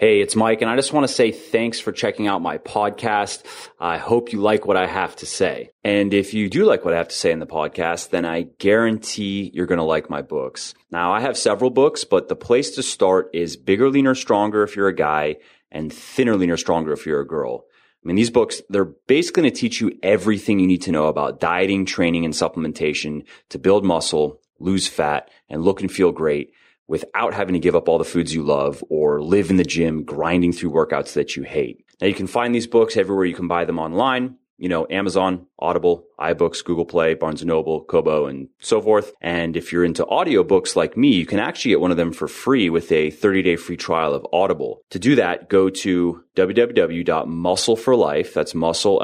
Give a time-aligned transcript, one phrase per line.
[0.00, 3.44] Hey, it's Mike, and I just want to say thanks for checking out my podcast.
[3.78, 5.72] I hope you like what I have to say.
[5.84, 8.46] And if you do like what I have to say in the podcast, then I
[8.58, 10.72] guarantee you're going to like my books.
[10.90, 14.74] Now, I have several books, but the place to start is Bigger, Leaner, Stronger if
[14.74, 15.36] you're a guy,
[15.70, 17.66] and Thinner, Leaner, Stronger if you're a girl.
[18.02, 21.08] I mean, these books, they're basically going to teach you everything you need to know
[21.08, 26.54] about dieting, training, and supplementation to build muscle, lose fat, and look and feel great
[26.90, 30.02] without having to give up all the foods you love or live in the gym
[30.02, 31.84] grinding through workouts that you hate.
[32.00, 34.34] Now you can find these books everywhere you can buy them online.
[34.58, 39.12] You know, Amazon, Audible, iBooks, Google Play, Barnes & Noble, Kobo, and so forth.
[39.20, 42.28] And if you're into audiobooks like me, you can actually get one of them for
[42.28, 44.82] free with a 30-day free trial of Audible.
[44.90, 49.00] To do that, go to www.muscleforlife, that's muscle,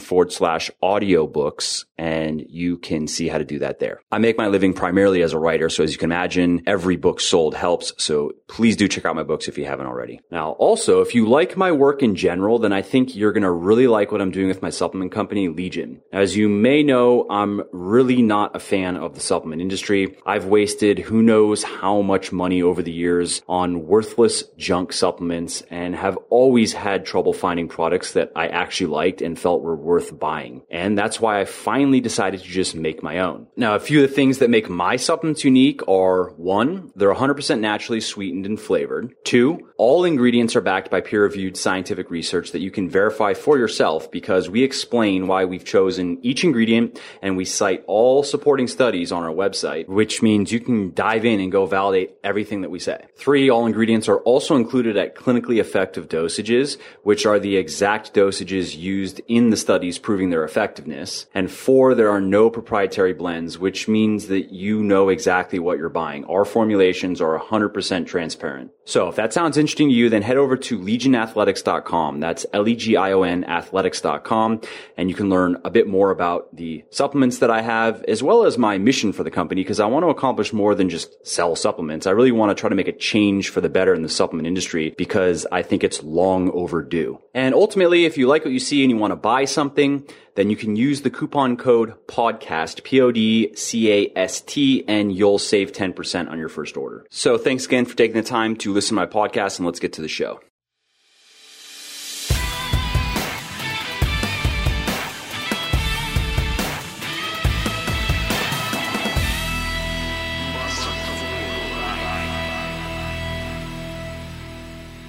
[0.00, 4.00] forward slash audiobooks, and you can see how to do that there.
[4.10, 7.20] I make my living primarily as a writer, so as you can imagine, every book
[7.20, 10.20] sold helps, so please do check out my books if you haven't already.
[10.30, 13.86] Now, also, if you like my work in general, then I think you're gonna really
[13.86, 16.02] like what I'm doing with my supplement company, Legion.
[16.12, 20.16] As you may know, I'm really not a fan of the supplement industry.
[20.24, 25.94] I've wasted who knows how much money over the years on worthless junk supplements and
[25.94, 30.62] have always had trouble finding products that I actually liked and felt were worth buying.
[30.70, 33.46] And that's why I finally decided to just make my own.
[33.56, 37.60] Now, a few of the things that make my supplements unique are one, they're 100%
[37.60, 39.14] naturally sweetened and flavored.
[39.24, 43.58] Two, all ingredients are backed by peer reviewed scientific research that you can verify for
[43.58, 49.12] yourself because we explain why we've chosen each ingredient and we cite all supporting studies
[49.12, 52.78] on our website, which means you can dive in and go validate everything that we
[52.78, 53.04] say.
[53.16, 58.76] Three, all ingredients are also included at clinically effective dosages, which are the exact dosages
[58.76, 61.26] used in the studies proving their effectiveness.
[61.34, 65.88] And four, there are no proprietary blends, which means that you know exactly what you're
[65.88, 66.24] buying.
[66.26, 68.70] Our formulations are 100% transparent.
[68.84, 72.20] So if that sounds interesting to you, then head over to legionathletics.com.
[72.20, 74.60] That's L-E-G-I-O-N athletics.com.
[74.96, 78.44] And you can learn a bit more about the supplements that I have, as well
[78.44, 81.56] as my mission for the company, because I want to accomplish more than just sell
[81.56, 82.06] supplements.
[82.06, 84.46] I really want to try to make a change for the better in the supplement
[84.46, 87.18] industry because I think it's long overdue.
[87.34, 90.50] And ultimately, if you like what you see and you want to buy something, then
[90.50, 96.76] you can use the coupon code PODCAST, P-O-D-C-A-S-T, and you'll save 10% on your first
[96.76, 97.06] order.
[97.10, 99.92] So thanks again for taking the time to listen to my podcast and let's get
[99.94, 100.40] to the show.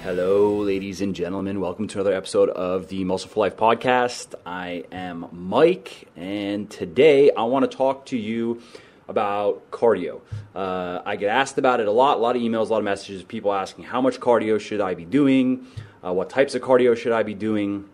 [0.08, 1.60] Hello, ladies and gentlemen.
[1.60, 4.34] Welcome to another episode of the Muscle for Life podcast.
[4.46, 8.62] I am Mike, and today I want to talk to you
[9.06, 10.22] about cardio.
[10.54, 12.84] Uh, I get asked about it a lot, a lot of emails, a lot of
[12.84, 15.66] messages, people asking how much cardio should I be doing,
[16.02, 17.86] uh, what types of cardio should I be doing,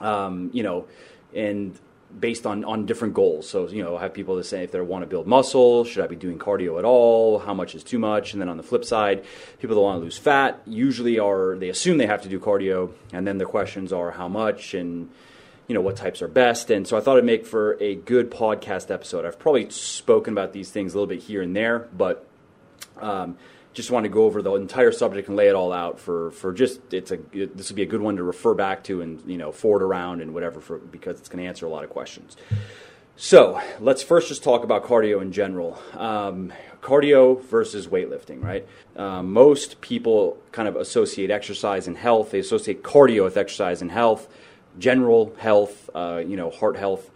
[0.00, 0.86] um, you know,
[1.34, 1.76] and
[2.18, 3.48] based on, on different goals.
[3.48, 6.02] So, you know, I have people that say if they want to build muscle, should
[6.02, 7.38] I be doing cardio at all?
[7.38, 8.32] How much is too much?
[8.32, 9.24] And then on the flip side,
[9.58, 12.92] people that want to lose fat usually are, they assume they have to do cardio.
[13.12, 15.10] And then the questions are how much and,
[15.68, 16.70] you know, what types are best.
[16.70, 19.24] And so I thought it'd make for a good podcast episode.
[19.24, 22.26] I've probably spoken about these things a little bit here and there, but,
[23.00, 23.36] um,
[23.72, 26.52] just want to go over the entire subject and lay it all out for, for
[26.52, 29.38] just it's a this would be a good one to refer back to and you
[29.38, 32.36] know forward around and whatever for because it's going to answer a lot of questions.
[33.16, 35.80] So let's first just talk about cardio in general.
[35.92, 38.66] Um, cardio versus weightlifting, right?
[38.96, 42.30] Um, most people kind of associate exercise and health.
[42.30, 44.26] They associate cardio with exercise and health,
[44.78, 47.10] general health, uh, you know, heart health,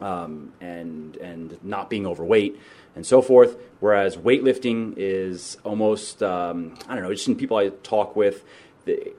[0.00, 2.58] um, and and not being overweight
[2.96, 3.56] and so forth.
[3.78, 8.42] Whereas weightlifting is almost um, I don't know, just in people I talk with.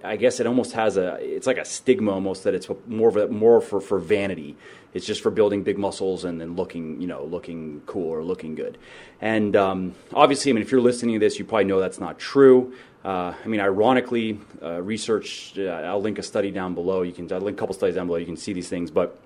[0.01, 3.17] I guess it almost has a it's like a stigma almost that it's more of
[3.17, 4.55] a, more for, for vanity.
[4.93, 8.55] It's just for building big muscles and then looking you know looking cool or looking
[8.55, 8.77] good.
[9.21, 12.17] And um, obviously, I mean, if you're listening to this, you probably know that's not
[12.17, 12.73] true.
[13.03, 15.53] Uh, I mean, ironically, uh, research.
[15.57, 17.03] Uh, I'll link a study down below.
[17.03, 18.19] You can I'll link a couple studies down below.
[18.19, 19.19] You can see these things, but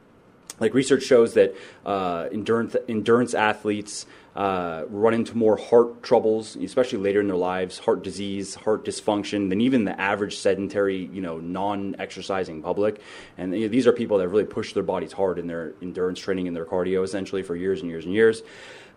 [0.59, 1.55] like research shows that
[1.85, 4.05] uh, endurance endurance athletes
[4.35, 9.49] uh, run into more heart troubles, especially later in their lives, heart disease, heart dysfunction,
[9.49, 13.01] than even the average sedentary, you know, non-exercising public.
[13.37, 16.19] And you know, these are people that really push their bodies hard in their endurance
[16.19, 18.41] training and their cardio, essentially for years and years and years.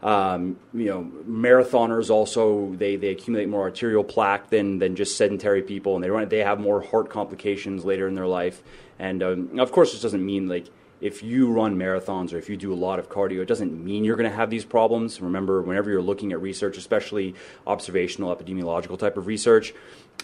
[0.05, 5.63] Um, you know, marathoners also they, they accumulate more arterial plaque than than just sedentary
[5.63, 8.63] people, and they run they have more heart complications later in their life.
[8.99, 10.67] And um, of course, this doesn't mean like
[11.00, 14.05] if you run marathons or if you do a lot of cardio, it doesn't mean
[14.05, 15.20] you're going to have these problems.
[15.20, 17.35] Remember, whenever you're looking at research, especially
[17.67, 19.75] observational, epidemiological type of research,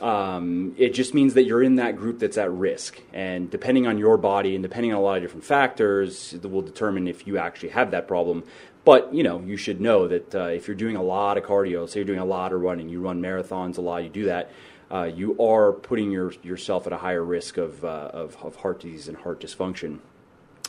[0.00, 3.00] um, it just means that you're in that group that's at risk.
[3.12, 6.62] And depending on your body and depending on a lot of different factors, that will
[6.62, 8.44] determine if you actually have that problem.
[8.84, 11.88] But you know, you should know that uh, if you're doing a lot of cardio,
[11.88, 14.50] say you're doing a lot of running, you run marathons a lot, you do that.
[14.90, 18.80] Uh, you are putting your, yourself at a higher risk of, uh, of, of heart
[18.80, 19.98] disease and heart dysfunction.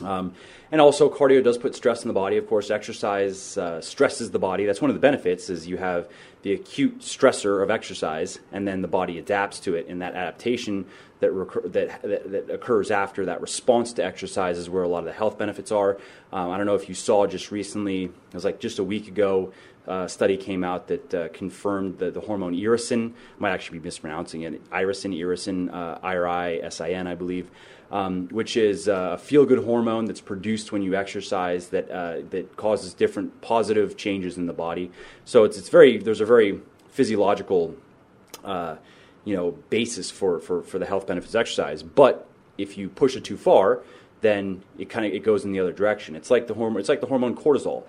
[0.04, 0.34] Um,
[0.70, 2.38] and also, cardio does put stress in the body.
[2.38, 4.64] Of course, exercise uh, stresses the body.
[4.64, 6.08] That's one of the benefits is you have
[6.42, 9.86] the acute stressor of exercise, and then the body adapts to it.
[9.88, 10.86] And that adaptation
[11.20, 15.00] that, recur- that, that, that, occurs after that response to exercise is where a lot
[15.00, 15.98] of the health benefits are.
[16.32, 19.08] Um, I don't know if you saw just recently, it was like just a week
[19.08, 19.52] ago,
[19.86, 23.12] uh, study came out that uh, confirmed that the hormone irisin.
[23.38, 24.70] Might actually be mispronouncing it.
[24.70, 27.50] Irisin, irisin, uh, I-R-I-S-I-N, I believe
[27.92, 32.56] um, which is a feel good hormone that's produced when you exercise that, uh, that
[32.56, 34.90] causes different positive changes in the body.
[35.26, 37.76] So it's, it's very, there's a very physiological
[38.44, 38.76] uh,
[39.24, 41.82] you know, basis for, for, for the health benefits exercise.
[41.82, 43.82] But if you push it too far,
[44.22, 46.16] then it kind of it goes in the other direction.
[46.16, 46.80] It's like the hormone.
[46.80, 47.84] It's like the hormone cortisol.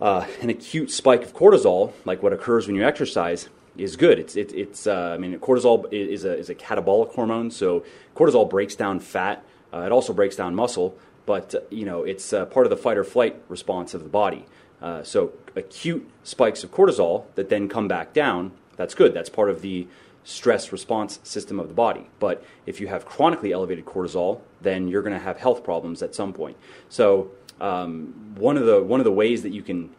[0.00, 3.48] Uh, an acute spike of cortisol, like what occurs when you exercise,
[3.78, 4.18] is good.
[4.18, 7.84] It's it, it's uh, I mean cortisol is a is a catabolic hormone, so
[8.14, 9.44] cortisol breaks down fat.
[9.72, 10.96] Uh, it also breaks down muscle,
[11.26, 14.08] but uh, you know it's uh, part of the fight or flight response of the
[14.08, 14.44] body.
[14.80, 18.52] Uh, so acute spikes of cortisol that then come back down.
[18.76, 19.12] That's good.
[19.12, 19.88] That's part of the
[20.24, 22.06] stress response system of the body.
[22.20, 26.14] But if you have chronically elevated cortisol, then you're going to have health problems at
[26.14, 26.56] some point.
[26.88, 29.90] So um, one of the one of the ways that you can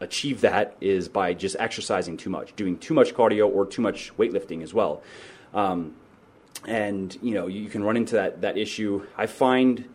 [0.00, 4.16] achieve that is by just exercising too much, doing too much cardio or too much
[4.16, 5.02] weightlifting as well.
[5.54, 5.94] Um,
[6.66, 9.06] and you know you can run into that that issue.
[9.16, 9.88] I find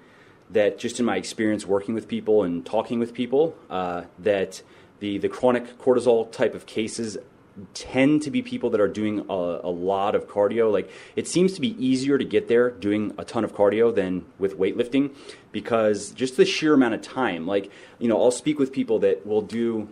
[0.52, 4.62] that just in my experience working with people and talking with people, uh, that
[5.00, 7.18] the the chronic cortisol type of cases
[7.74, 10.72] tend to be people that are doing a, a, lot of cardio.
[10.72, 14.26] Like it seems to be easier to get there doing a ton of cardio than
[14.40, 15.14] with weightlifting
[15.52, 17.46] because just the sheer amount of time.
[17.46, 17.70] Like
[18.00, 19.90] you know, I'll speak with people that will do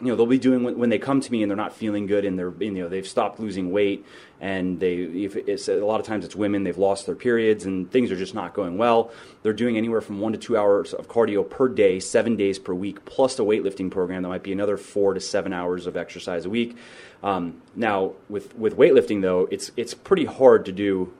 [0.00, 2.24] you know they'll be doing when, they come to me and they're not feeling good
[2.24, 4.06] and they're you know they've stopped losing weight
[4.40, 7.90] and they if it's a lot of times it's women they've lost their periods and
[7.90, 9.10] things are just not going well.
[9.42, 12.72] They're doing anywhere from one to two hours of cardio per day seven days per
[12.74, 16.44] week plus a weightlifting program that might be another four to seven hours of exercise
[16.44, 16.76] a week.
[17.22, 21.12] Um, now with with weightlifting though it's it's pretty hard to do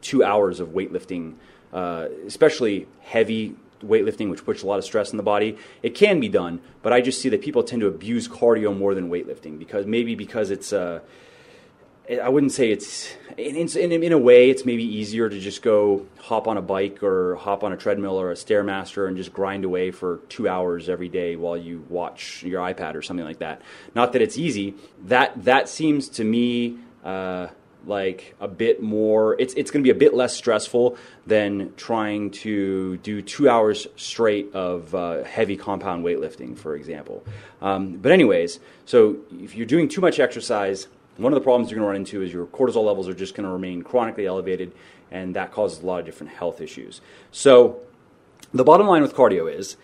[0.00, 1.34] two hours of weightlifting
[1.72, 5.56] uh, especially heavy weightlifting, which puts a lot of stress in the body.
[5.82, 8.94] It can be done, but I just see that people tend to abuse cardio more
[8.94, 10.72] than weightlifting because maybe because it's.
[10.72, 11.00] Uh,
[12.10, 16.06] I wouldn't say it's in, in, in, a way it's maybe easier to just go
[16.20, 19.66] hop on a bike or hop on a treadmill or a stairmaster and just grind
[19.66, 23.60] away for two hours every day while you watch your iPad or something like that.
[23.94, 24.74] Not that it's easy.
[25.04, 27.48] That that seems to me uh,
[27.88, 30.96] like a bit more it's it's going to be a bit less stressful
[31.26, 37.24] than trying to do two hours straight of uh, heavy compound weightlifting for example.
[37.62, 41.80] Um, but anyways so if you're doing too much exercise one of the problems you're
[41.80, 44.72] going to run into is your cortisol levels are just going to remain chronically elevated
[45.10, 47.00] and that causes a lot of different health issues.
[47.32, 47.80] So
[48.52, 49.76] the bottom line with cardio is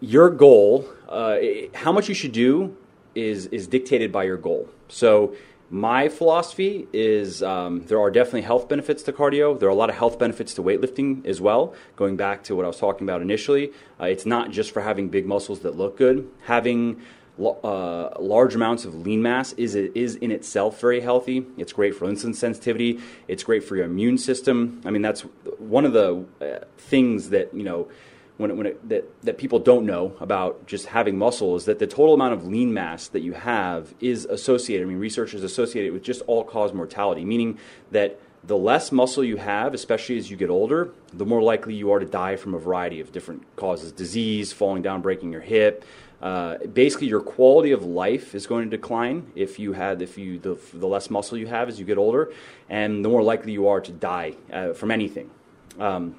[0.00, 1.38] your goal uh,
[1.74, 2.76] how much you should do
[3.14, 4.68] is is dictated by your goal.
[4.88, 5.34] So
[5.70, 9.58] my philosophy is um, there are definitely health benefits to cardio.
[9.58, 11.74] There are a lot of health benefits to weightlifting as well.
[11.96, 15.08] Going back to what I was talking about initially, uh, it's not just for having
[15.08, 16.30] big muscles that look good.
[16.44, 17.00] Having
[17.38, 21.46] uh, large amounts of lean mass is is in itself very healthy.
[21.56, 23.00] It's great for insulin sensitivity.
[23.26, 24.80] It's great for your immune system.
[24.84, 25.22] I mean, that's
[25.58, 27.88] one of the uh, things that you know
[28.36, 31.78] when it, when it, that, that people don't know about just having muscle is that
[31.78, 34.86] the total amount of lean mass that you have is associated.
[34.86, 37.58] I mean, research is associated with just all cause mortality, meaning
[37.92, 41.92] that the less muscle you have, especially as you get older, the more likely you
[41.92, 45.84] are to die from a variety of different causes disease, falling down, breaking your hip.
[46.20, 50.38] Uh, basically, your quality of life is going to decline if you had if you
[50.38, 52.32] the, the less muscle you have as you get older,
[52.68, 55.30] and the more likely you are to die uh, from anything.
[55.78, 56.16] Um,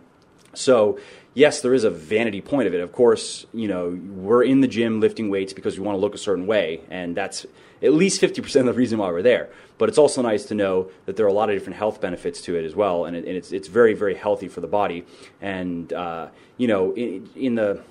[0.56, 1.00] so
[1.36, 2.80] yes, there is a vanity point of it.
[2.80, 6.16] Of course, you know, we're in the gym lifting weights because we want to look
[6.16, 7.46] a certain way, and that's
[7.84, 9.50] at least 50% of the reason why we're there.
[9.78, 12.42] But it's also nice to know that there are a lot of different health benefits
[12.44, 15.06] to it as well, and, it, and it's, it's very, very healthy for the body.
[15.42, 17.82] And, uh, you know, in, in, the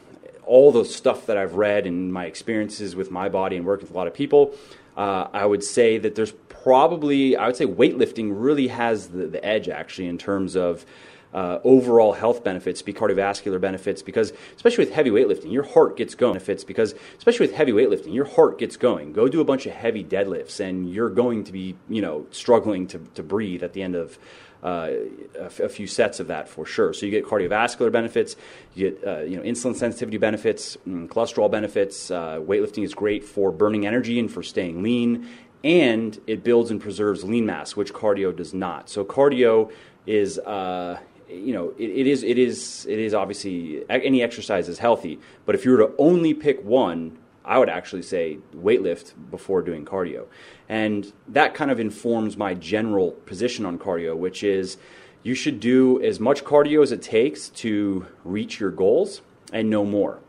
[0.47, 3.95] all the stuff that I've read and my experiences with my body and working with
[3.95, 4.55] a lot of people,
[4.97, 9.45] uh, I would say that there's probably, I would say weightlifting really has the, the
[9.45, 10.85] edge actually in terms of
[11.35, 16.15] uh, overall health benefits, be cardiovascular benefits, because especially with heavy weightlifting, your heart gets
[16.15, 16.35] going.
[16.35, 19.13] Benefits because especially with heavy weightlifting, your heart gets going.
[19.13, 22.87] Go do a bunch of heavy deadlifts, and you're going to be you know struggling
[22.89, 24.19] to, to breathe at the end of
[24.63, 24.91] uh,
[25.39, 26.93] a, f- a few sets of that for sure.
[26.93, 28.37] So you get cardiovascular benefits,
[28.75, 32.11] you get uh, you know insulin sensitivity benefits, mm, cholesterol benefits.
[32.11, 35.29] Uh, weightlifting is great for burning energy and for staying lean,
[35.63, 38.89] and it builds and preserves lean mass, which cardio does not.
[38.89, 39.71] So cardio
[40.07, 40.99] is uh,
[41.29, 45.55] you know, it, it is it is it is obviously any exercise is healthy, but
[45.55, 50.27] if you were to only pick one, I would actually say weightlift before doing cardio,
[50.69, 54.77] and that kind of informs my general position on cardio, which is
[55.23, 59.85] you should do as much cardio as it takes to reach your goals and no
[59.85, 60.21] more,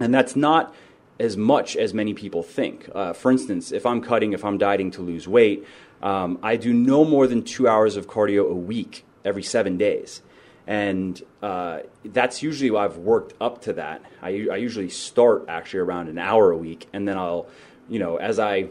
[0.00, 0.74] and that's not
[1.20, 2.88] as much as many people think.
[2.92, 5.64] Uh, for instance, if I'm cutting, if I'm dieting to lose weight,
[6.02, 10.22] um, I do no more than two hours of cardio a week every seven days.
[10.66, 14.02] And uh, that's usually why I've worked up to that.
[14.22, 17.46] I, I usually start actually around an hour a week, and then I'll,
[17.88, 18.68] you know, as I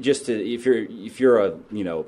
[0.00, 2.06] just to, if you're if you're a you know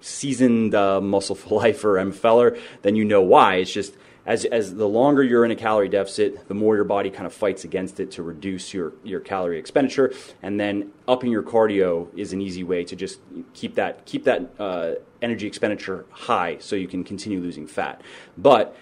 [0.00, 3.56] seasoned uh, muscle for life or MFLer, then you know why.
[3.56, 3.94] It's just
[4.24, 7.32] as, as the longer you're in a calorie deficit, the more your body kind of
[7.32, 10.12] fights against it to reduce your, your calorie expenditure.
[10.42, 13.18] And then upping your cardio is an easy way to just
[13.52, 18.02] keep that, keep that uh, energy expenditure high so you can continue losing fat.
[18.36, 18.76] But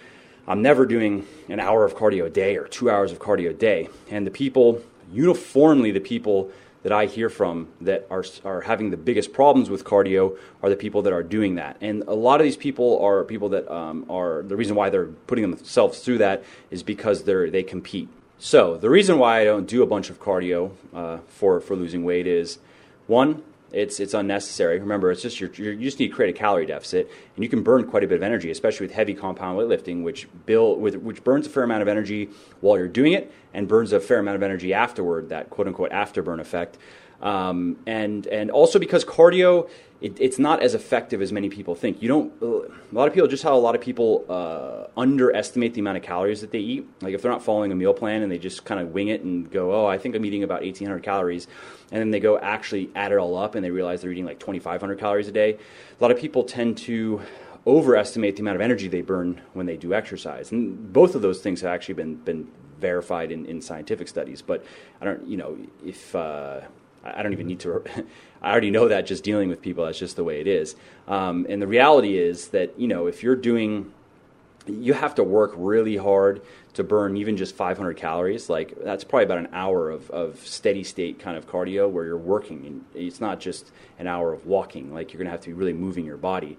[0.47, 3.55] I'm never doing an hour of cardio a day or two hours of cardio a
[3.55, 3.89] day.
[4.11, 4.83] And the people,
[5.13, 6.51] uniformly, the people
[6.83, 10.77] that I hear from that are, are having the biggest problems with cardio are the
[10.77, 11.77] people that are doing that.
[11.81, 15.07] And a lot of these people are people that um, are the reason why they're
[15.07, 18.09] putting themselves through that is because they're, they compete.
[18.39, 22.05] So the reason why I don't do a bunch of cardio uh, for, for losing
[22.05, 22.59] weight is
[23.07, 23.43] one,
[23.73, 24.79] it's it's unnecessary.
[24.79, 27.63] Remember, it's just you you just need to create a calorie deficit, and you can
[27.63, 31.23] burn quite a bit of energy, especially with heavy compound weightlifting, which build with, which
[31.23, 32.29] burns a fair amount of energy
[32.61, 35.29] while you're doing it, and burns a fair amount of energy afterward.
[35.29, 36.79] That quote unquote afterburn effect,
[37.23, 39.69] um, and and also because cardio
[40.01, 42.01] it, it's not as effective as many people think.
[42.01, 42.43] You don't.
[42.43, 46.03] A lot of people, just how a lot of people uh, underestimate the amount of
[46.03, 46.89] calories that they eat.
[47.03, 49.23] Like if they're not following a meal plan and they just kind of wing it
[49.23, 51.47] and go, "Oh, I think I'm eating about 1,800 calories,"
[51.93, 54.41] and then they go actually add it all up and they realize they're eating like
[54.41, 55.55] 2,500 calories a day.
[55.55, 57.21] A lot of people tend to
[57.67, 61.43] overestimate the amount of energy they burn when they do exercise, and both of those
[61.43, 62.49] things have actually been been
[62.81, 64.41] verified in, in scientific studies.
[64.41, 64.65] But
[65.03, 66.63] I don't, you know, if uh,
[67.05, 67.83] I don't even need to.
[68.43, 69.85] I already know that just dealing with people.
[69.85, 70.77] That's just the way it is.
[71.09, 73.93] Um, and the reality is that you know if you're doing,
[74.67, 76.43] you have to work really hard
[76.75, 78.49] to burn even just 500 calories.
[78.49, 82.17] Like that's probably about an hour of, of steady state kind of cardio where you're
[82.17, 82.67] working.
[82.67, 84.95] And it's not just an hour of walking.
[84.95, 86.57] Like you're gonna have to be really moving your body.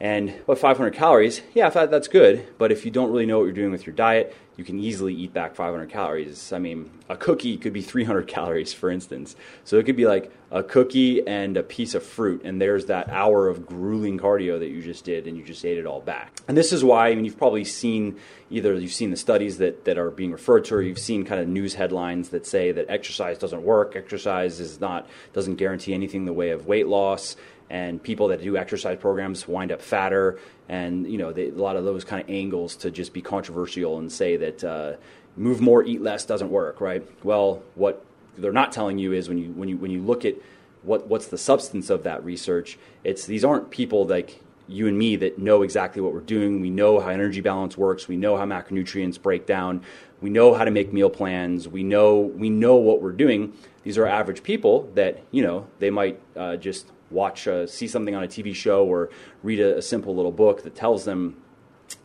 [0.00, 1.42] And what 500 calories?
[1.54, 2.46] Yeah, that's good.
[2.58, 5.14] But if you don't really know what you're doing with your diet, you can easily
[5.14, 6.52] eat back 500 calories.
[6.52, 9.36] I mean, a cookie could be 300 calories, for instance.
[9.64, 13.08] So it could be like a cookie and a piece of fruit, and there's that
[13.08, 16.32] hour of grueling cardio that you just did, and you just ate it all back.
[16.46, 18.18] And this is why, I mean, you've probably seen
[18.50, 21.40] either you've seen the studies that, that are being referred to, or you've seen kind
[21.40, 26.22] of news headlines that say that exercise doesn't work, exercise is not doesn't guarantee anything
[26.22, 27.36] in the way of weight loss
[27.72, 30.38] and people that do exercise programs wind up fatter,
[30.68, 33.98] and you know they, a lot of those kind of angles to just be controversial
[33.98, 34.92] and say that uh,
[35.36, 37.02] move more, eat less doesn't work, right?
[37.24, 38.04] Well, what
[38.36, 40.34] they're not telling you is when you when you when you look at
[40.82, 45.16] what what's the substance of that research, it's these aren't people like you and me
[45.16, 46.60] that know exactly what we're doing.
[46.60, 48.06] We know how energy balance works.
[48.06, 49.82] We know how macronutrients break down.
[50.20, 51.68] We know how to make meal plans.
[51.68, 53.54] We know we know what we're doing.
[53.82, 58.14] These are average people that you know they might uh, just watch, uh, see something
[58.14, 59.10] on a TV show or
[59.42, 61.36] read a, a simple little book that tells them,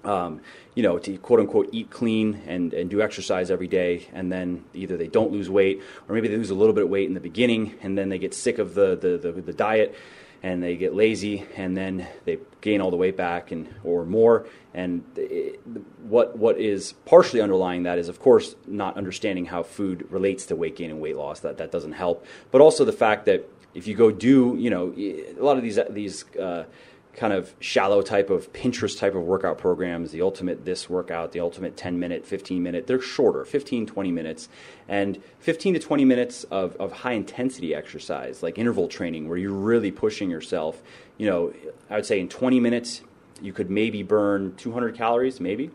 [0.04, 0.42] um,
[0.76, 4.64] you know, to quote unquote eat clean and, and do exercise every day, and then
[4.74, 7.14] either they don't lose weight or maybe they lose a little bit of weight in
[7.14, 9.96] the beginning, and then they get sick of the, the, the, the diet
[10.44, 14.46] and they get lazy and then they gain all the weight back and or more.
[14.74, 15.60] And it,
[16.04, 20.56] what what is partially underlying that is of course not understanding how food relates to
[20.56, 21.40] weight gain and weight loss.
[21.40, 22.26] That that doesn't help.
[22.52, 25.80] But also the fact that if you go do, you know, a lot of these
[25.92, 26.66] these uh,
[27.14, 31.40] kind of shallow type of Pinterest type of workout programs, the ultimate this workout, the
[31.40, 34.50] ultimate 10 minute, 15 minute, they're shorter, 15, 20 minutes.
[34.88, 39.52] And 15 to 20 minutes of, of high intensity exercise, like interval training, where you're
[39.52, 40.82] really pushing yourself.
[41.20, 41.54] You know,
[41.90, 43.02] I would say in 20 minutes,
[43.42, 45.70] you could maybe burn 200 calories, maybe.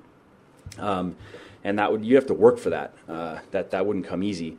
[0.79, 1.15] Um,
[1.63, 2.95] and that would you have to work for that.
[3.09, 4.59] Uh, that that wouldn't come easy.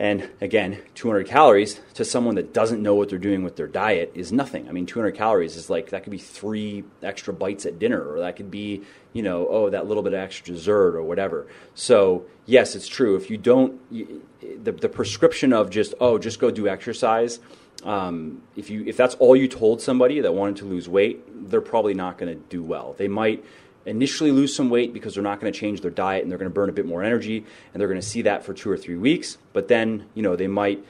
[0.00, 4.10] And again, 200 calories to someone that doesn't know what they're doing with their diet
[4.14, 4.66] is nothing.
[4.66, 8.20] I mean, 200 calories is like that could be three extra bites at dinner, or
[8.20, 8.80] that could be,
[9.12, 11.46] you know, oh, that little bit of extra dessert or whatever.
[11.74, 13.14] So, yes, it's true.
[13.16, 17.38] If you don't, the, the prescription of just, oh, just go do exercise,
[17.84, 21.60] um, if, you, if that's all you told somebody that wanted to lose weight, they're
[21.60, 22.94] probably not going to do well.
[22.96, 23.44] They might
[23.86, 26.50] initially lose some weight because they're not going to change their diet and they're going
[26.50, 28.76] to burn a bit more energy and they're going to see that for two or
[28.76, 29.38] three weeks.
[29.52, 30.84] But then, you know, they might,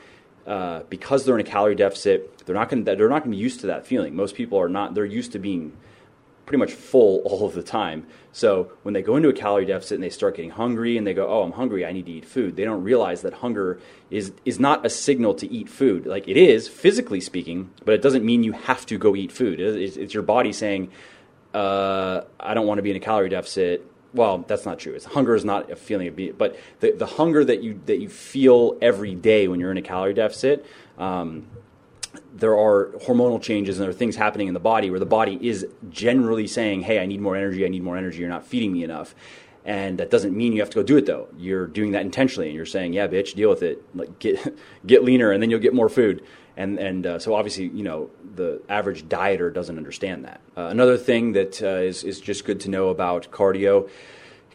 [0.46, 3.36] uh, because they're in a calorie deficit, they're not going to, they're not going to
[3.36, 4.14] be used to that feeling.
[4.14, 5.72] Most people are not, they're used to being
[6.50, 8.06] pretty much full all of the time.
[8.32, 11.14] So when they go into a calorie deficit and they start getting hungry and they
[11.14, 11.86] go, "Oh, I'm hungry.
[11.86, 13.80] I need to eat food." They don't realize that hunger
[14.10, 16.06] is is not a signal to eat food.
[16.06, 19.60] Like it is physically speaking, but it doesn't mean you have to go eat food.
[19.60, 20.90] It's, it's your body saying,
[21.54, 23.86] uh, I don't want to be in a calorie deficit.
[24.12, 24.94] Well, that's not true.
[24.94, 28.00] It's, hunger is not a feeling of being, but the, the hunger that you that
[28.00, 30.66] you feel every day when you're in a calorie deficit,
[30.98, 31.46] um,
[32.34, 35.38] there are hormonal changes and there are things happening in the body where the body
[35.40, 37.64] is generally saying, "Hey, I need more energy.
[37.64, 38.18] I need more energy.
[38.18, 39.14] You're not feeding me enough."
[39.64, 41.28] And that doesn't mean you have to go do it though.
[41.38, 43.82] You're doing that intentionally, and you're saying, "Yeah, bitch, deal with it.
[43.94, 46.22] Like get get leaner, and then you'll get more food."
[46.60, 50.40] And and uh, so obviously you know the average dieter doesn't understand that.
[50.56, 53.88] Uh, another thing that uh, is is just good to know about cardio.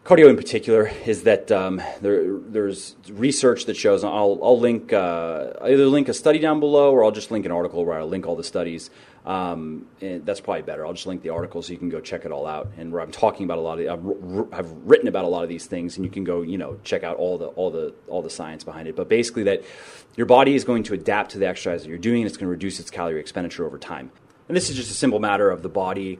[0.06, 4.04] Cardio in particular is that um, there, there's research that shows.
[4.04, 7.52] I'll, I'll link uh, either link a study down below, or I'll just link an
[7.52, 8.92] article where I'll link all the studies.
[9.26, 10.86] Um, that's probably better.
[10.86, 12.68] I'll just link the article so you can go check it all out.
[12.78, 15.50] And where I'm talking about a lot of, I've, I've written about a lot of
[15.50, 18.22] these things, and you can go, you know, check out all the all the all
[18.22, 18.96] the science behind it.
[18.96, 19.64] But basically, that
[20.16, 22.48] your body is going to adapt to the exercise that you're doing, and it's going
[22.48, 24.12] to reduce its calorie expenditure over time.
[24.48, 26.20] And this is just a simple matter of the body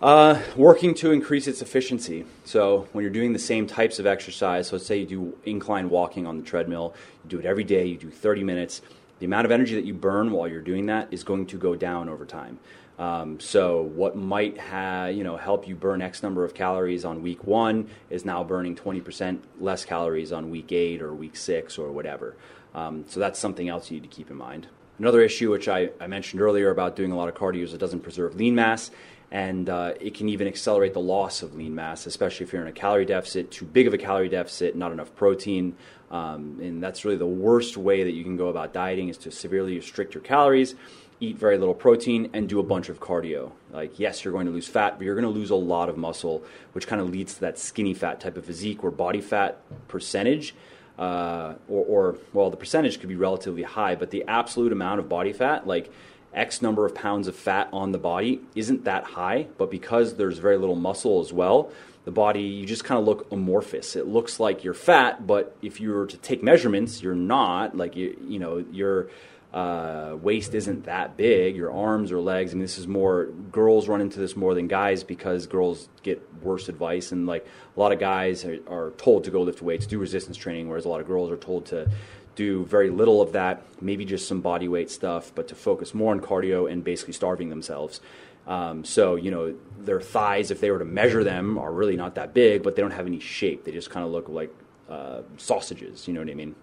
[0.00, 2.24] uh, working to increase its efficiency.
[2.44, 5.90] So, when you're doing the same types of exercise, so let's say you do incline
[5.90, 8.80] walking on the treadmill, you do it every day, you do 30 minutes,
[9.18, 11.74] the amount of energy that you burn while you're doing that is going to go
[11.74, 12.58] down over time.
[12.98, 17.22] Um, so, what might have, you know, help you burn X number of calories on
[17.22, 21.92] week one is now burning 20% less calories on week eight or week six or
[21.92, 22.36] whatever.
[22.74, 24.68] Um, so, that's something else you need to keep in mind.
[24.98, 27.78] Another issue, which I, I mentioned earlier about doing a lot of cardio, is it
[27.78, 28.90] doesn't preserve lean mass
[29.30, 32.68] and uh, it can even accelerate the loss of lean mass, especially if you're in
[32.68, 35.76] a calorie deficit, too big of a calorie deficit, not enough protein.
[36.10, 39.30] Um, and that's really the worst way that you can go about dieting is to
[39.30, 40.74] severely restrict your calories,
[41.20, 43.52] eat very little protein, and do a bunch of cardio.
[43.70, 45.96] Like, yes, you're going to lose fat, but you're going to lose a lot of
[45.96, 46.42] muscle,
[46.72, 50.56] which kind of leads to that skinny fat type of physique where body fat percentage.
[51.00, 55.08] Uh, or, or, well, the percentage could be relatively high, but the absolute amount of
[55.08, 55.90] body fat, like
[56.34, 60.36] X number of pounds of fat on the body isn't that high, but because there's
[60.36, 61.72] very little muscle as well,
[62.04, 63.96] the body, you just kind of look amorphous.
[63.96, 67.74] It looks like you're fat, but if you were to take measurements, you're not.
[67.74, 69.08] Like, you, you know, your
[69.52, 72.52] uh, waist isn't that big, your arms or legs.
[72.52, 76.22] I mean, this is more, girls run into this more than guys because girls get
[76.42, 77.12] worse advice.
[77.12, 80.36] And, like, a lot of guys are, are told to go lift weights, do resistance
[80.36, 81.90] training, whereas a lot of girls are told to
[82.36, 86.12] do very little of that, maybe just some body weight stuff, but to focus more
[86.12, 88.00] on cardio and basically starving themselves.
[88.46, 92.14] Um, so, you know, their thighs, if they were to measure them, are really not
[92.14, 93.64] that big, but they don't have any shape.
[93.64, 94.54] They just kind of look like
[94.88, 96.54] uh, sausages, you know what I mean?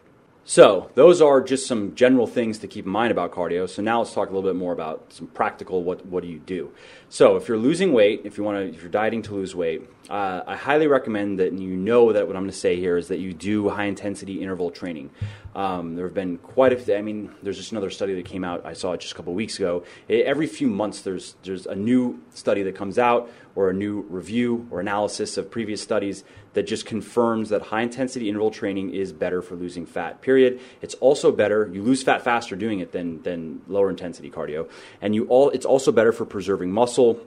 [0.49, 3.67] So, those are just some general things to keep in mind about cardio.
[3.67, 6.39] So, now let's talk a little bit more about some practical what, what do you
[6.39, 6.71] do.
[7.09, 9.81] So, if you're losing weight, if you want to, if you're dieting to lose weight,
[10.09, 13.09] uh, I highly recommend that you know that what I'm going to say here is
[13.09, 15.09] that you do high intensity interval training.
[15.53, 18.45] Um, there have been quite a few, I mean, there's just another study that came
[18.45, 19.83] out, I saw it just a couple weeks ago.
[20.07, 24.01] It, every few months, there's, there's a new study that comes out or a new
[24.01, 29.11] review or analysis of previous studies that just confirms that high intensity interval training is
[29.11, 30.59] better for losing fat, period.
[30.83, 34.69] It's also better, you lose fat faster doing it than, than lower intensity cardio.
[35.01, 37.19] And you all, it's also better for preserving muscle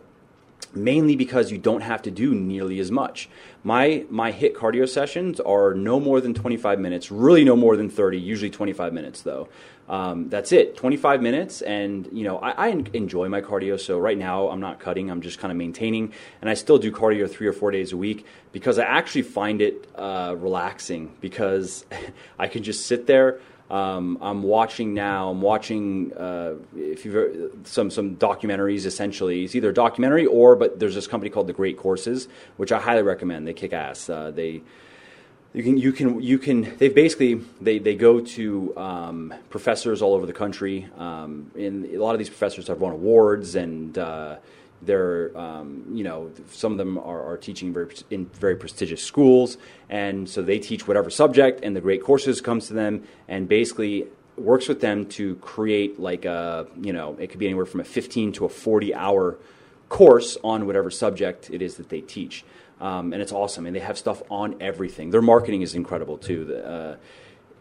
[0.74, 3.28] mainly because you don't have to do nearly as much.
[3.62, 7.90] My my HIIT cardio sessions are no more than 25 minutes, really no more than
[7.90, 9.48] 30, usually 25 minutes though.
[9.88, 13.78] Um, that's it, 25 minutes, and you know I, I, enjoy my cardio.
[13.78, 16.92] So right now I'm not cutting, I'm just kind of maintaining, and I still do
[16.92, 21.85] cardio three or four days a week because I actually find it uh, relaxing because
[22.38, 23.40] I can just sit there.
[23.70, 25.30] Um, I'm watching now.
[25.30, 28.85] I'm watching uh, if you've some some documentaries.
[28.85, 32.72] Essentially, it's either a documentary or but there's this company called The Great Courses, which
[32.72, 33.46] I highly recommend.
[33.46, 34.11] They kick ass.
[34.11, 34.62] Uh, they
[35.52, 40.14] you can you can you can they basically they they go to um, professors all
[40.14, 40.88] over the country.
[40.98, 43.96] Um, and a lot of these professors have won awards and.
[43.96, 44.37] Uh,
[44.83, 49.59] They're, um, you know, some of them are, are teaching very, in very prestigious schools,
[49.88, 54.07] and so they teach whatever subject, and the great courses comes to them, and basically
[54.37, 57.85] works with them to create like a, you know, it could be anywhere from a
[57.85, 59.38] 15 to a 40 hour
[59.88, 62.45] course on whatever subject it is that they teach.
[62.81, 63.66] Um, and it's awesome.
[63.66, 65.11] And they have stuff on everything.
[65.11, 66.47] Their marketing is incredible too.
[66.47, 66.97] The, uh,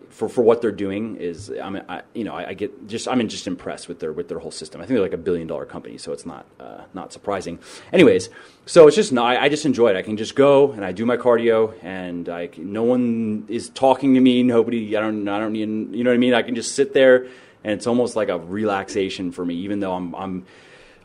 [0.10, 3.08] for, for what they're doing is I mean I, you know I, I, get just
[3.08, 4.82] I'm just impressed with their with their whole system.
[4.82, 7.60] I think they're like a billion dollar company, so it's not uh, not surprising.
[7.94, 8.30] Anyways,
[8.66, 9.96] so it's just I, I just enjoy it.
[9.96, 14.14] I can just go and I do my cardio, and I no one is talking
[14.16, 14.44] to me.
[14.44, 16.34] Nobody I don't I don't need you know what I mean.
[16.34, 17.26] I can just sit there,
[17.64, 20.46] and it's almost like a relaxation for me, even though I'm I'm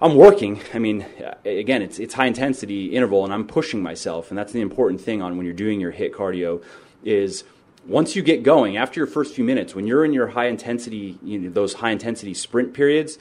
[0.00, 0.60] I'm working.
[0.74, 1.06] I mean,
[1.44, 5.22] again, it's it's high intensity interval, and I'm pushing myself, and that's the important thing
[5.22, 6.62] on when you're doing your HIIT cardio
[7.04, 7.44] is
[7.86, 11.18] once you get going after your first few minutes when you're in your high intensity
[11.22, 13.18] you know, those high intensity sprint periods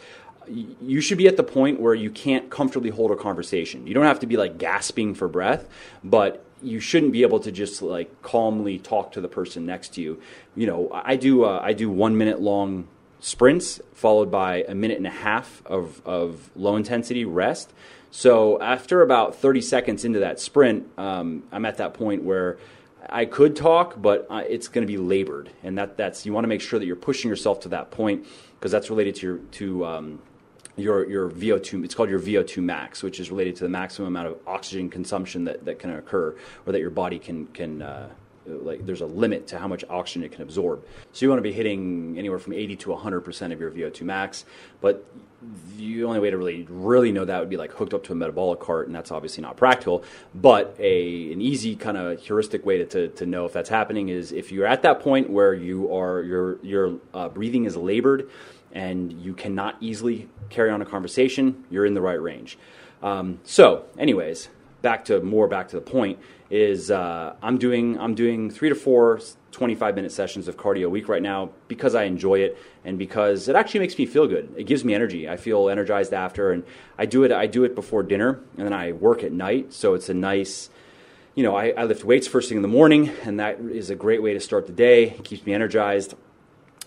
[0.47, 3.88] you should be at the point where you can't comfortably hold a conversation.
[3.88, 5.67] You don't have to be like gasping for breath
[6.04, 10.02] but you shouldn't be able to just like calmly talk to the person next to
[10.02, 10.21] you.
[10.56, 12.88] You know i do uh, i do one minute long
[13.19, 17.71] sprints followed by a minute and a half of, of low intensity rest.
[18.12, 22.58] So after about 30 seconds into that sprint um, i'm at that point where
[23.10, 26.44] I could talk, but uh, it's going to be labored, and that that's you want
[26.44, 28.26] to make sure that you're pushing yourself to that point
[28.60, 30.20] because that's related to your to um,
[30.78, 31.84] your your VO2.
[31.84, 35.44] It's called your VO2 max, which is related to the maximum amount of oxygen consumption
[35.46, 36.36] that, that can occur
[36.66, 38.10] or that your body can can uh,
[38.46, 40.86] like there's a limit to how much oxygen it can absorb.
[41.12, 44.46] So you want to be hitting anywhere from 80 to 100% of your VO2 max,
[44.82, 45.06] but
[45.78, 48.16] the only way to really really know that would be like hooked up to a
[48.16, 50.04] metabolic cart, and that's obviously not practical.
[50.34, 54.10] But a an easy kind of heuristic way to, to, to, know if that's happening
[54.10, 58.30] is if you're at that point where you are your your uh, breathing is labored
[58.72, 62.58] and you cannot easily carry on a conversation, you're in the right range.
[63.04, 64.50] Um, so, anyways,
[64.82, 66.20] back to more back to the point
[66.54, 70.89] is uh, I'm doing I'm doing three to four 25 minute sessions of cardio a
[70.89, 74.54] week right now because I enjoy it and because it actually makes me feel good.
[74.56, 75.28] It gives me energy.
[75.28, 76.63] I feel energized after, and
[76.96, 77.32] I do it.
[77.32, 79.74] I do it before dinner, and then I work at night.
[79.74, 80.70] So it's a nice.
[81.34, 83.96] You know, I, I lift weights first thing in the morning, and that is a
[83.96, 85.06] great way to start the day.
[85.06, 86.13] It keeps me energized.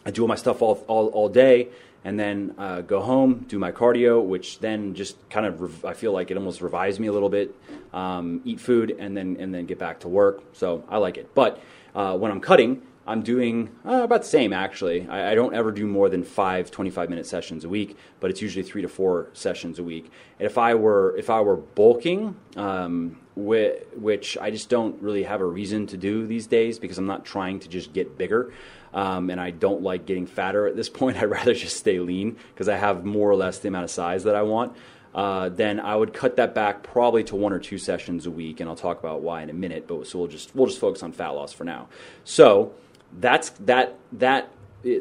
[0.05, 1.71] I do all my stuff all, all, all day,
[2.07, 5.93] and then uh, go home, do my cardio, which then just kind of rev- I
[5.93, 7.53] feel like it almost revives me a little bit.
[7.93, 10.45] Um, eat food and then and then get back to work.
[10.53, 11.35] So I like it.
[11.35, 11.61] But
[11.97, 15.09] uh, when I'm cutting, I'm doing uh, about the same actually.
[15.09, 18.41] I, I, don't ever do more than five 25 minute sessions a week, but it's
[18.41, 20.13] usually three to four sessions a week.
[20.39, 25.41] And if I were if I were bulking, um, which, I just don't really have
[25.41, 28.53] a reason to do these days because I'm not trying to just get bigger
[28.95, 31.19] um, and I don't like getting fatter at this point.
[31.19, 34.25] I'd rather just stay lean because I have more or less the amount of size
[34.25, 34.75] that I want.
[35.15, 38.61] Uh, then I would cut that back probably to one or two sessions a week,
[38.61, 39.87] and I'll talk about why in a minute.
[39.87, 41.89] But so we'll just we'll just focus on fat loss for now.
[42.25, 42.75] So
[43.19, 44.51] that's that that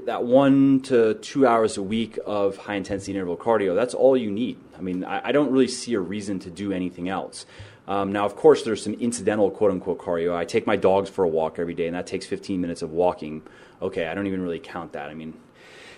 [0.05, 3.75] that one to two hours a week of high intensity interval cardio.
[3.75, 4.57] That's all you need.
[4.77, 7.45] I mean, I, I don't really see a reason to do anything else.
[7.87, 10.35] Um, now, of course, there's some incidental quote unquote cardio.
[10.35, 12.91] I take my dogs for a walk every day, and that takes 15 minutes of
[12.91, 13.43] walking.
[13.81, 15.09] Okay, I don't even really count that.
[15.09, 15.35] I mean,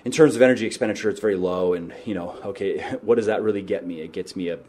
[0.04, 3.42] in terms of energy expenditure, it's very low, and you know, okay, what does that
[3.42, 4.02] really get me?
[4.02, 4.60] It gets me a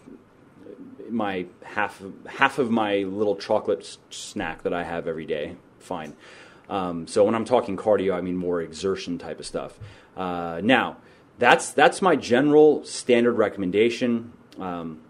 [1.10, 5.56] my half half of my little chocolate snack that I have every day.
[5.78, 6.14] Fine.
[6.68, 9.78] Um, so when I'm talking cardio, I mean more exertion type of stuff.
[10.16, 10.98] Uh, now,
[11.38, 14.32] that's that's my general standard recommendation.
[14.58, 15.00] Um,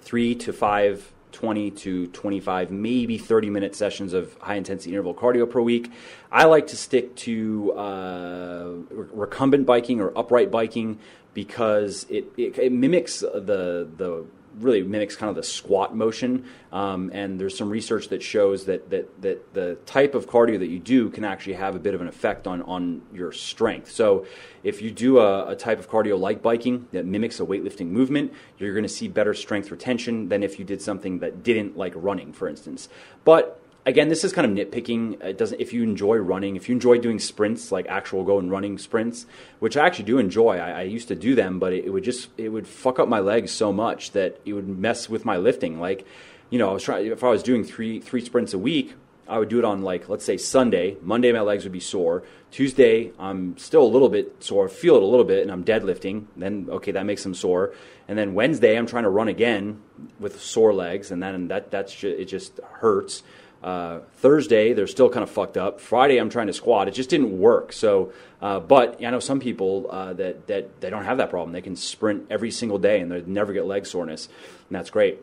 [0.00, 5.48] three to five 20 to 25, maybe 30 minute sessions of high intensity interval cardio
[5.48, 5.92] per week.
[6.32, 10.98] I like to stick to uh, recumbent biking or upright biking
[11.34, 14.24] because it, it, it mimics the, the
[14.58, 16.44] really mimics kind of the squat motion.
[16.72, 20.68] Um, and there's some research that shows that, that, that the type of cardio that
[20.68, 23.90] you do can actually have a bit of an effect on, on your strength.
[23.90, 24.26] So
[24.62, 28.32] if you do a, a type of cardio like biking that mimics a weightlifting movement,
[28.58, 31.92] you're going to see better strength retention than if you did something that didn't, like
[31.96, 32.88] running, for instance.
[33.24, 35.22] But again, this is kind of nitpicking.
[35.22, 35.60] It doesn't.
[35.60, 39.26] If you enjoy running, if you enjoy doing sprints, like actual go and running sprints,
[39.58, 40.58] which I actually do enjoy.
[40.58, 43.08] I, I used to do them, but it, it, would just it would fuck up
[43.08, 45.80] my legs so much that it would mess with my lifting.
[45.80, 46.06] Like,
[46.50, 47.06] you know, I was trying.
[47.06, 48.94] If I was doing three three sprints a week,
[49.28, 50.96] I would do it on like let's say Sunday.
[51.02, 52.24] Monday my legs would be sore.
[52.50, 56.26] Tuesday I'm still a little bit sore, feel it a little bit, and I'm deadlifting.
[56.36, 57.74] Then okay, that makes them sore.
[58.06, 59.80] And then Wednesday I'm trying to run again
[60.20, 63.22] with sore legs, and then that that's just, it just hurts.
[63.64, 65.80] Uh, Thursday, they're still kind of fucked up.
[65.80, 66.86] Friday, I'm trying to squat.
[66.86, 67.72] It just didn't work.
[67.72, 71.52] So, uh, but I know some people uh, that that they don't have that problem.
[71.52, 74.26] They can sprint every single day and they never get leg soreness,
[74.68, 75.18] and that's great.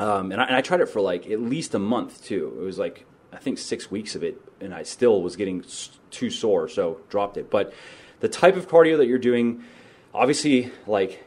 [0.00, 2.56] Um, and, I, and I tried it for like at least a month too.
[2.60, 5.64] It was like I think six weeks of it, and I still was getting
[6.10, 7.50] too sore, so dropped it.
[7.50, 7.72] But
[8.18, 9.62] the type of cardio that you're doing,
[10.12, 11.22] obviously, like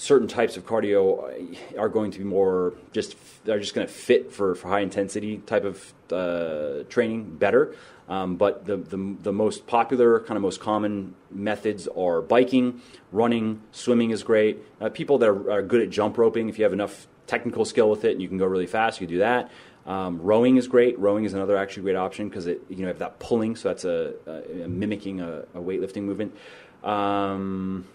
[0.00, 4.32] certain types of cardio are going to be more just they're just going to fit
[4.32, 7.74] for, for high intensity type of uh, training better.
[8.08, 12.80] Um, but the, the, the most popular, kind of most common methods are biking,
[13.12, 14.58] running, swimming is great.
[14.80, 17.88] Uh, people that are, are, good at jump roping, if you have enough technical skill
[17.88, 19.50] with it and you can go really fast, you can do that.
[19.86, 20.98] Um, rowing is great.
[20.98, 23.84] Rowing is another actually great option because it you know have that pulling, so that's
[23.84, 26.36] a, a, a mimicking a, a, weightlifting movement.
[26.82, 27.86] Um,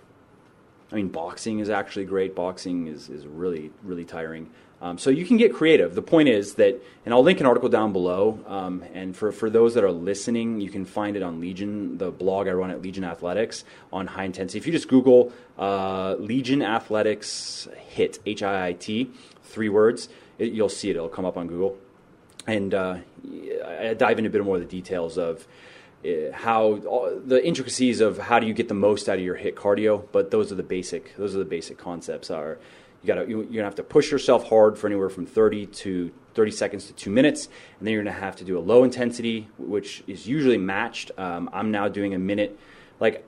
[0.96, 2.36] I mean, boxing is actually great.
[2.36, 4.50] Boxing is, is really, really tiring.
[4.82, 5.94] Um, so you can get creative.
[5.94, 8.40] The point is that, and I'll link an article down below.
[8.48, 12.12] Um, and for, for those that are listening, you can find it on Legion, the
[12.12, 14.58] blog I run at Legion Athletics on high intensity.
[14.58, 19.12] If you just Google uh, Legion Athletics HIIT, H I I T,
[19.44, 20.08] three words,
[20.40, 20.96] it, you'll see it.
[20.96, 21.78] It'll come up on Google.
[22.48, 23.00] And uh,
[23.68, 25.46] I dive into a bit more of the details of
[26.34, 26.80] how
[27.26, 30.32] the intricacies of how do you get the most out of your HIIT cardio but
[30.32, 32.58] those are the basic those are the basic concepts are
[33.02, 36.12] you got to you're gonna have to push yourself hard for anywhere from 30 to
[36.34, 37.46] 30 seconds to two minutes
[37.80, 41.12] and then you're gonna have to do a low intensity which is usually matched.
[41.18, 42.60] Um, i'm now doing a minute
[43.00, 43.26] like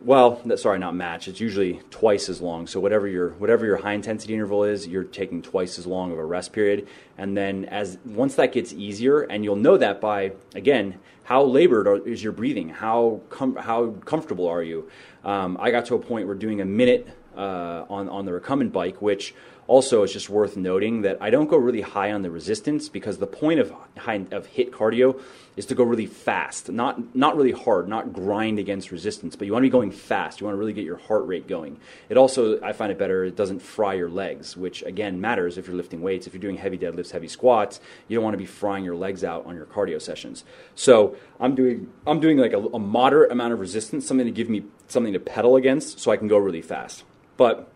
[0.00, 1.26] well, sorry, not match.
[1.26, 2.66] It's usually twice as long.
[2.66, 6.18] So whatever your whatever your high intensity interval is, you're taking twice as long of
[6.18, 6.86] a rest period.
[7.16, 11.86] And then as once that gets easier, and you'll know that by again how labored
[11.88, 14.88] are, is your breathing, how com- how comfortable are you.
[15.24, 18.72] Um, I got to a point where doing a minute uh, on on the recumbent
[18.72, 19.34] bike, which
[19.68, 23.18] also, it's just worth noting that I don't go really high on the resistance because
[23.18, 25.20] the point of high, of HIIT cardio
[25.58, 29.52] is to go really fast, not not really hard, not grind against resistance, but you
[29.52, 30.40] want to be going fast.
[30.40, 31.78] You want to really get your heart rate going.
[32.08, 33.24] It also, I find it better.
[33.24, 36.26] It doesn't fry your legs, which again matters if you're lifting weights.
[36.26, 37.78] If you're doing heavy deadlifts, heavy squats,
[38.08, 40.44] you don't want to be frying your legs out on your cardio sessions.
[40.76, 44.48] So I'm doing I'm doing like a, a moderate amount of resistance, something to give
[44.48, 47.04] me something to pedal against, so I can go really fast.
[47.36, 47.70] But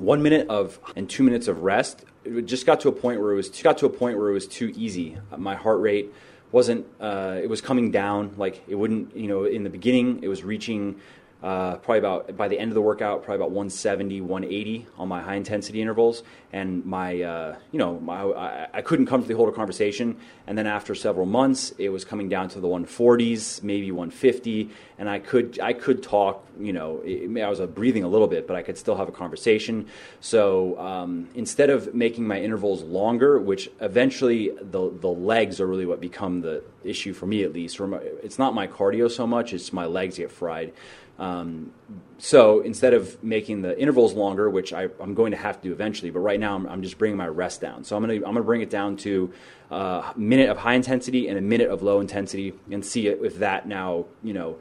[0.00, 2.04] one minute of and two minutes of rest.
[2.24, 4.34] It just got to a point where it was got to a point where it
[4.34, 5.16] was too easy.
[5.36, 6.12] My heart rate
[6.52, 6.86] wasn't.
[7.00, 8.34] Uh, it was coming down.
[8.36, 9.16] Like it wouldn't.
[9.16, 11.00] You know, in the beginning, it was reaching
[11.42, 15.22] uh, probably about by the end of the workout, probably about 170, 180 on my
[15.22, 19.52] high intensity intervals, and my uh, you know my, I, I, couldn't comfortably hold a
[19.52, 20.16] conversation.
[20.48, 25.08] And then after several months, it was coming down to the 140s, maybe 150, and
[25.08, 26.44] I could I could talk.
[26.58, 29.12] You know, it, I was breathing a little bit, but I could still have a
[29.12, 29.86] conversation.
[30.20, 35.86] So um, instead of making my intervals longer, which eventually the the legs are really
[35.86, 37.78] what become the issue for me at least.
[38.24, 40.72] It's not my cardio so much; it's my legs get fried.
[41.18, 41.72] Um,
[42.18, 45.72] so instead of making the intervals longer, which I, am going to have to do
[45.72, 47.82] eventually, but right now I'm, I'm, just bringing my rest down.
[47.82, 49.32] So I'm going to I'm going to bring it down to
[49.70, 53.38] uh, a minute of high intensity and a minute of low intensity, and see if
[53.38, 54.58] that now you know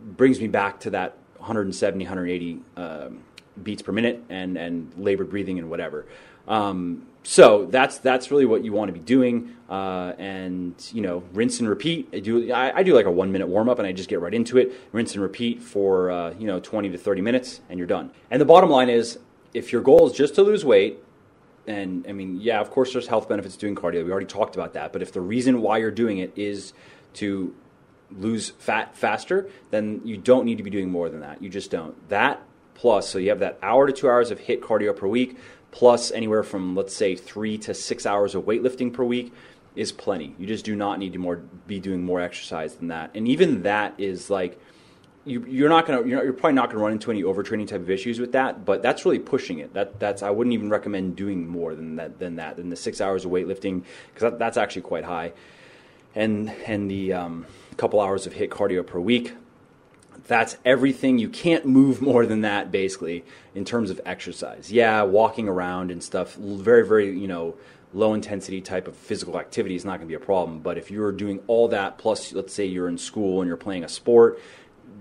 [0.00, 3.24] brings me back to that 170 180 um,
[3.62, 6.06] beats per minute and and labored breathing and whatever.
[6.48, 11.22] Um, so that's that's really what you want to be doing, uh, and you know,
[11.34, 12.08] rinse and repeat.
[12.12, 14.20] I do I, I do like a one minute warm up, and I just get
[14.20, 14.72] right into it.
[14.92, 18.12] Rinse and repeat for uh, you know twenty to thirty minutes, and you're done.
[18.30, 19.18] And the bottom line is,
[19.52, 21.00] if your goal is just to lose weight,
[21.66, 24.04] and I mean, yeah, of course, there's health benefits doing cardio.
[24.06, 24.90] We already talked about that.
[24.90, 26.72] But if the reason why you're doing it is
[27.14, 27.54] to
[28.10, 31.42] lose fat faster, then you don't need to be doing more than that.
[31.42, 32.08] You just don't.
[32.08, 32.42] That
[32.74, 35.36] plus, so you have that hour to two hours of HIIT cardio per week
[35.70, 39.32] plus anywhere from let's say three to six hours of weightlifting per week
[39.76, 40.34] is plenty.
[40.38, 43.10] You just do not need to more be doing more exercise than that.
[43.14, 44.60] And even that is like
[45.24, 47.90] you, are not gonna you're, you're, probably not gonna run into any overtraining type of
[47.90, 48.64] issues with that.
[48.64, 49.74] But that's really pushing it.
[49.74, 53.00] That that's I wouldn't even recommend doing more than that than that than the six
[53.00, 55.32] hours of weightlifting because that, that's actually quite high.
[56.14, 59.34] And and the um, couple hours of HIIT cardio per week
[60.28, 61.18] that's everything.
[61.18, 64.70] You can't move more than that, basically, in terms of exercise.
[64.70, 67.56] Yeah, walking around and stuff, very, very, you know,
[67.94, 70.60] low intensity type of physical activity is not going to be a problem.
[70.60, 73.84] But if you're doing all that, plus, let's say you're in school and you're playing
[73.84, 74.38] a sport,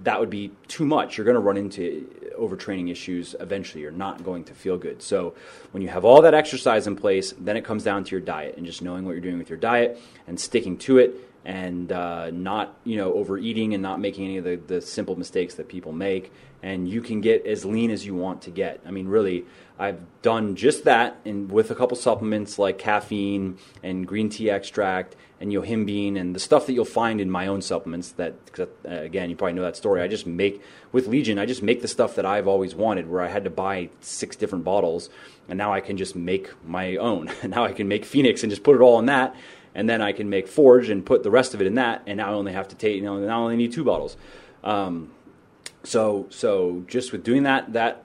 [0.04, 1.18] that would be too much.
[1.18, 2.08] You're going to run into
[2.40, 3.82] overtraining issues eventually.
[3.82, 5.02] You're not going to feel good.
[5.02, 5.36] So,
[5.72, 8.56] when you have all that exercise in place, then it comes down to your diet
[8.56, 12.30] and just knowing what you're doing with your diet and sticking to it and uh,
[12.30, 15.94] not you know overeating and not making any of the, the simple mistakes that people
[15.94, 16.32] make.
[16.62, 18.82] And you can get as lean as you want to get.
[18.86, 19.46] I mean really
[19.80, 25.16] i've done just that and with a couple supplements like caffeine and green tea extract
[25.40, 29.30] and yohimbine and the stuff that you'll find in my own supplements that uh, again
[29.30, 30.02] you probably know that story.
[30.02, 33.22] I just make with legion i just make the stuff that i've always wanted where
[33.22, 35.10] i had to buy six different bottles
[35.48, 37.30] and now i can just make my own.
[37.48, 39.36] Now i can make phoenix and just put it all in that
[39.78, 42.18] and then I can make Forge and put the rest of it in that, and
[42.18, 44.18] now I only have to take, you know, now I only need two bottles.
[44.64, 45.12] Um,
[45.84, 48.04] so, so just with doing that, that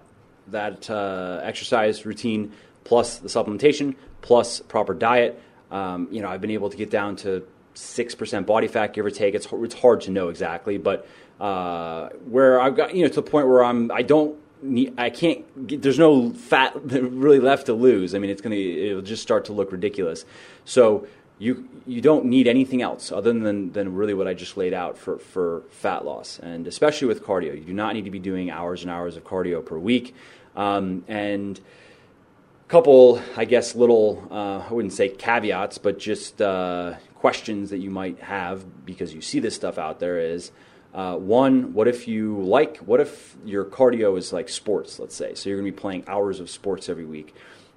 [0.48, 2.52] that uh, exercise routine
[2.84, 7.16] plus the supplementation plus proper diet, um, you know, I've been able to get down
[7.16, 9.34] to six percent body fat, give or take.
[9.34, 11.08] It's it's hard to know exactly, but
[11.40, 15.08] uh, where I've got, you know, to the point where I'm, I don't need I
[15.08, 15.66] can't.
[15.66, 18.14] Get, there's no fat really left to lose.
[18.14, 18.56] I mean, it's gonna.
[18.56, 20.26] It'll just start to look ridiculous.
[20.66, 21.06] So
[21.42, 24.96] you you don't need anything else other than than really what I just laid out
[24.96, 28.48] for for fat loss, and especially with cardio, you do not need to be doing
[28.48, 30.14] hours and hours of cardio per week,
[30.54, 36.94] um, and a couple, I guess, little, uh, I wouldn't say caveats, but just uh,
[37.16, 40.52] questions that you might have because you see this stuff out there is
[40.94, 45.34] uh, one, what if you like, what if your cardio is like sports, let's say?
[45.34, 47.34] So you're going to be playing hours of sports every week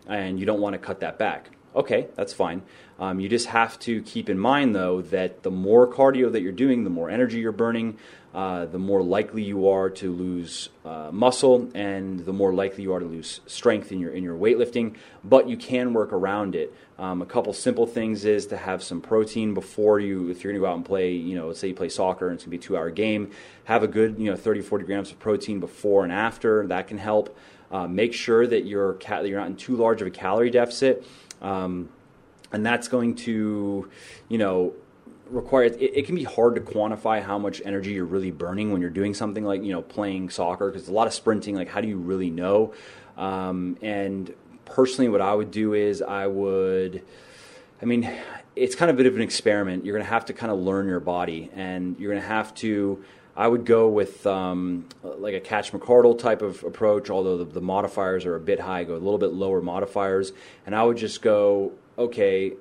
[0.07, 1.49] and you don't want to cut that back.
[1.75, 2.61] Okay, that's fine.
[2.99, 6.53] Um, you just have to keep in mind, though, that the more cardio that you're
[6.53, 7.97] doing, the more energy you're burning,
[8.33, 12.93] uh, the more likely you are to lose uh, muscle, and the more likely you
[12.93, 14.95] are to lose strength in your in your weightlifting.
[15.23, 16.73] But you can work around it.
[16.97, 20.61] Um, a couple simple things is to have some protein before you, if you're going
[20.61, 22.57] to go out and play, you know, let's say you play soccer and it's going
[22.57, 23.31] to be a two hour game,
[23.65, 26.65] have a good, you know, 30, 40 grams of protein before and after.
[26.67, 27.37] That can help.
[27.71, 31.05] Uh, make sure that you're, ca- you're not in too large of a calorie deficit.
[31.45, 31.89] Um,
[32.51, 33.89] and that's going to,
[34.29, 34.73] you know,
[35.29, 38.79] require it, it, can be hard to quantify how much energy you're really burning when
[38.79, 41.81] you're doing something like you know playing soccer because a lot of sprinting like how
[41.81, 42.73] do you really know?
[43.17, 44.31] Um, and
[44.65, 47.03] personally what i would do is i would
[47.81, 48.11] i mean
[48.55, 49.85] it's kind of a bit of an experiment.
[49.85, 52.53] You're going to have to kind of learn your body and you're going to have
[52.55, 53.03] to
[53.37, 58.25] I would go with um, like a Katch-McArdle type of approach, although the, the, modifiers
[58.25, 60.31] are a bit high, go a little bit lower modifiers.
[60.65, 62.53] And I would just go, okay,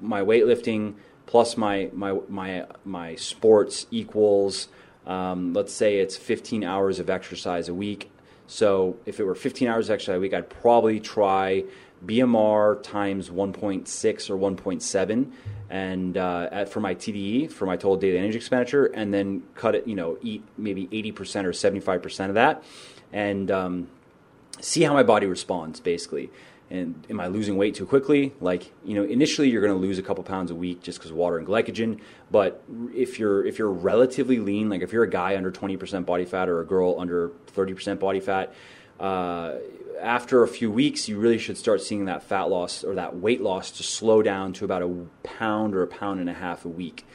[0.00, 0.94] my weightlifting
[1.26, 4.68] plus my, my, my, my sports equals,
[5.06, 8.10] um, let's say it's 15 hours of exercise a week.
[8.46, 11.64] So if it were 15 hours of exercise a week, I'd probably try
[12.04, 15.32] BMR times 1.6 or 1.7
[15.68, 19.74] and uh, at, for my TDE for my total daily energy expenditure, and then cut
[19.74, 19.86] it.
[19.86, 22.62] You know, eat maybe eighty percent or seventy five percent of that,
[23.12, 23.88] and um,
[24.60, 25.80] see how my body responds.
[25.80, 26.30] Basically,
[26.70, 28.32] and am I losing weight too quickly?
[28.40, 31.12] Like you know, initially you're going to lose a couple pounds a week just because
[31.12, 32.00] water and glycogen.
[32.30, 32.62] But
[32.94, 36.24] if you're if you're relatively lean, like if you're a guy under twenty percent body
[36.24, 38.54] fat or a girl under thirty percent body fat.
[39.00, 39.56] Uh,
[40.00, 43.40] after a few weeks, you really should start seeing that fat loss or that weight
[43.40, 46.68] loss to slow down to about a pound or a pound and a half a
[46.68, 47.06] week.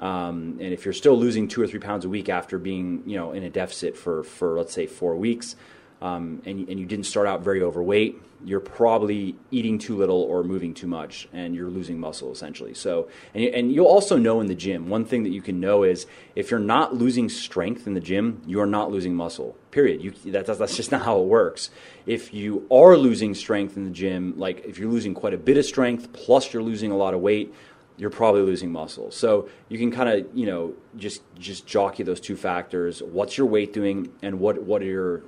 [0.00, 3.16] Um, and if you're still losing two or three pounds a week after being, you
[3.16, 5.56] know, in a deficit for, for let's say four weeks,
[6.00, 10.44] um, and, and you didn't start out very overweight, you're probably eating too little or
[10.44, 12.74] moving too much, and you're losing muscle essentially.
[12.74, 14.88] So, and, and you'll also know in the gym.
[14.88, 18.42] One thing that you can know is if you're not losing strength in the gym,
[18.46, 19.56] you are not losing muscle.
[19.70, 20.02] Period.
[20.02, 21.70] You, that, that's, that's just not how it works.
[22.06, 25.56] If you are losing strength in the gym, like if you're losing quite a bit
[25.56, 27.52] of strength plus you're losing a lot of weight,
[27.98, 29.10] you're probably losing muscle.
[29.10, 33.02] So you can kind of, you know, just just jockey those two factors.
[33.02, 35.18] What's your weight doing, and what what are your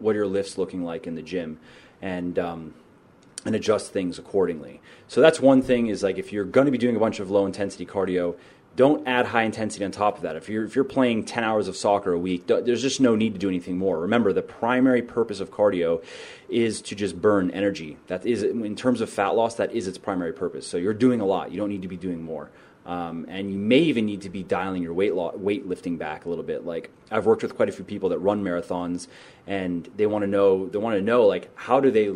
[0.00, 1.60] what are your lifts looking like in the gym,
[2.02, 2.74] and um,
[3.44, 4.80] and adjust things accordingly.
[5.08, 5.86] So that's one thing.
[5.86, 8.36] Is like if you're going to be doing a bunch of low intensity cardio,
[8.76, 10.36] don't add high intensity on top of that.
[10.36, 13.32] If you're if you're playing 10 hours of soccer a week, there's just no need
[13.32, 14.00] to do anything more.
[14.00, 16.04] Remember, the primary purpose of cardio
[16.48, 17.96] is to just burn energy.
[18.08, 20.66] That is in terms of fat loss, that is its primary purpose.
[20.66, 21.50] So you're doing a lot.
[21.50, 22.50] You don't need to be doing more.
[22.86, 26.24] Um, and you may even need to be dialing your weight lo- weight lifting back
[26.24, 26.64] a little bit.
[26.64, 29.08] Like I've worked with quite a few people that run marathons,
[29.46, 32.06] and they want to know they want to know like how do they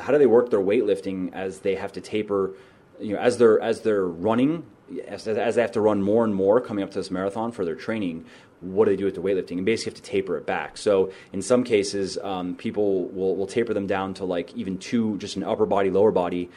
[0.00, 2.54] how do they work their weightlifting as they have to taper,
[3.00, 4.64] you know, as they're as they're running
[5.06, 7.64] as, as, they have to run more and more coming up to this marathon for
[7.64, 8.24] their training,
[8.60, 9.56] what do they do with the weightlifting?
[9.56, 10.76] And basically have to taper it back.
[10.76, 15.18] So in some cases, um, people will, will taper them down to like even two,
[15.18, 16.50] just an upper body, lower body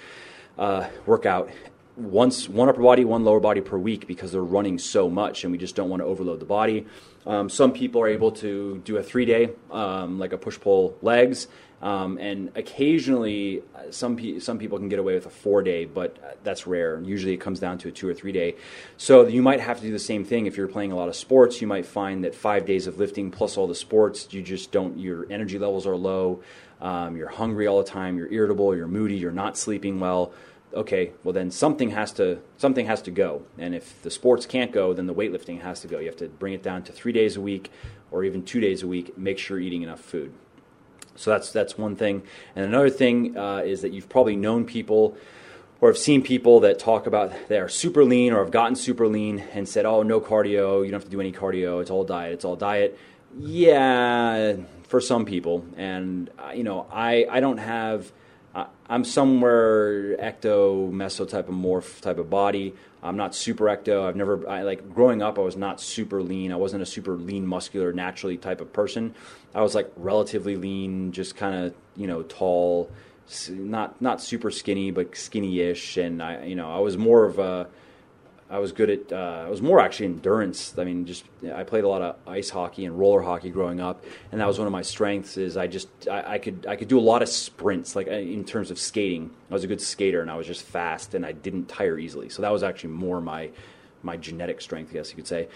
[0.57, 1.49] uh, workout.
[1.97, 5.51] Once one upper body, one lower body per week because they're running so much, and
[5.51, 6.85] we just don't want to overload the body.
[7.25, 10.97] Um, some people are able to do a three day, um, like a push pull
[11.01, 11.47] legs,
[11.81, 15.85] Um, and occasionally, uh, some pe- some people can get away with a four day,
[15.85, 17.01] but uh, that's rare.
[17.01, 18.55] Usually, it comes down to a two or three day.
[18.97, 21.15] So you might have to do the same thing if you're playing a lot of
[21.15, 21.61] sports.
[21.61, 24.97] You might find that five days of lifting plus all the sports, you just don't.
[24.97, 26.41] Your energy levels are low.
[26.81, 28.17] Um, you're hungry all the time.
[28.17, 28.75] You're irritable.
[28.75, 29.17] You're moody.
[29.17, 30.31] You're not sleeping well
[30.75, 33.43] okay, well then something has to something has to go.
[33.57, 35.99] And if the sports can't go, then the weightlifting has to go.
[35.99, 37.71] You have to bring it down to three days a week
[38.11, 39.17] or even two days a week.
[39.17, 40.33] Make sure you're eating enough food.
[41.15, 42.23] So that's that's one thing.
[42.55, 45.17] And another thing uh, is that you've probably known people
[45.81, 49.07] or have seen people that talk about they are super lean or have gotten super
[49.07, 50.83] lean and said, "Oh, no cardio.
[50.83, 51.81] You don't have to do any cardio.
[51.81, 52.33] It's all diet.
[52.33, 52.97] It's all diet."
[53.37, 54.55] Yeah,
[54.87, 58.11] for some people, and uh, you know, I I don't have
[58.87, 62.73] I'm somewhere ecto, meso type of morph type of body.
[63.03, 64.07] I'm not super ecto.
[64.07, 65.37] I've never I, like growing up.
[65.37, 66.51] I was not super lean.
[66.51, 69.13] I wasn't a super lean, muscular, naturally type of person.
[69.53, 72.89] I was like relatively lean, just kind of you know tall,
[73.49, 75.97] not not super skinny, but skinny-ish.
[75.97, 77.67] And I you know I was more of a
[78.49, 79.11] I was good at.
[79.11, 80.77] Uh, I was more actually endurance.
[80.77, 84.03] I mean, just I played a lot of ice hockey and roller hockey growing up,
[84.31, 85.37] and that was one of my strengths.
[85.37, 87.95] Is I just I, I could I could do a lot of sprints.
[87.95, 90.61] Like uh, in terms of skating, I was a good skater, and I was just
[90.61, 92.29] fast, and I didn't tire easily.
[92.29, 93.49] So that was actually more my
[94.03, 95.47] my genetic strength, I guess you could say.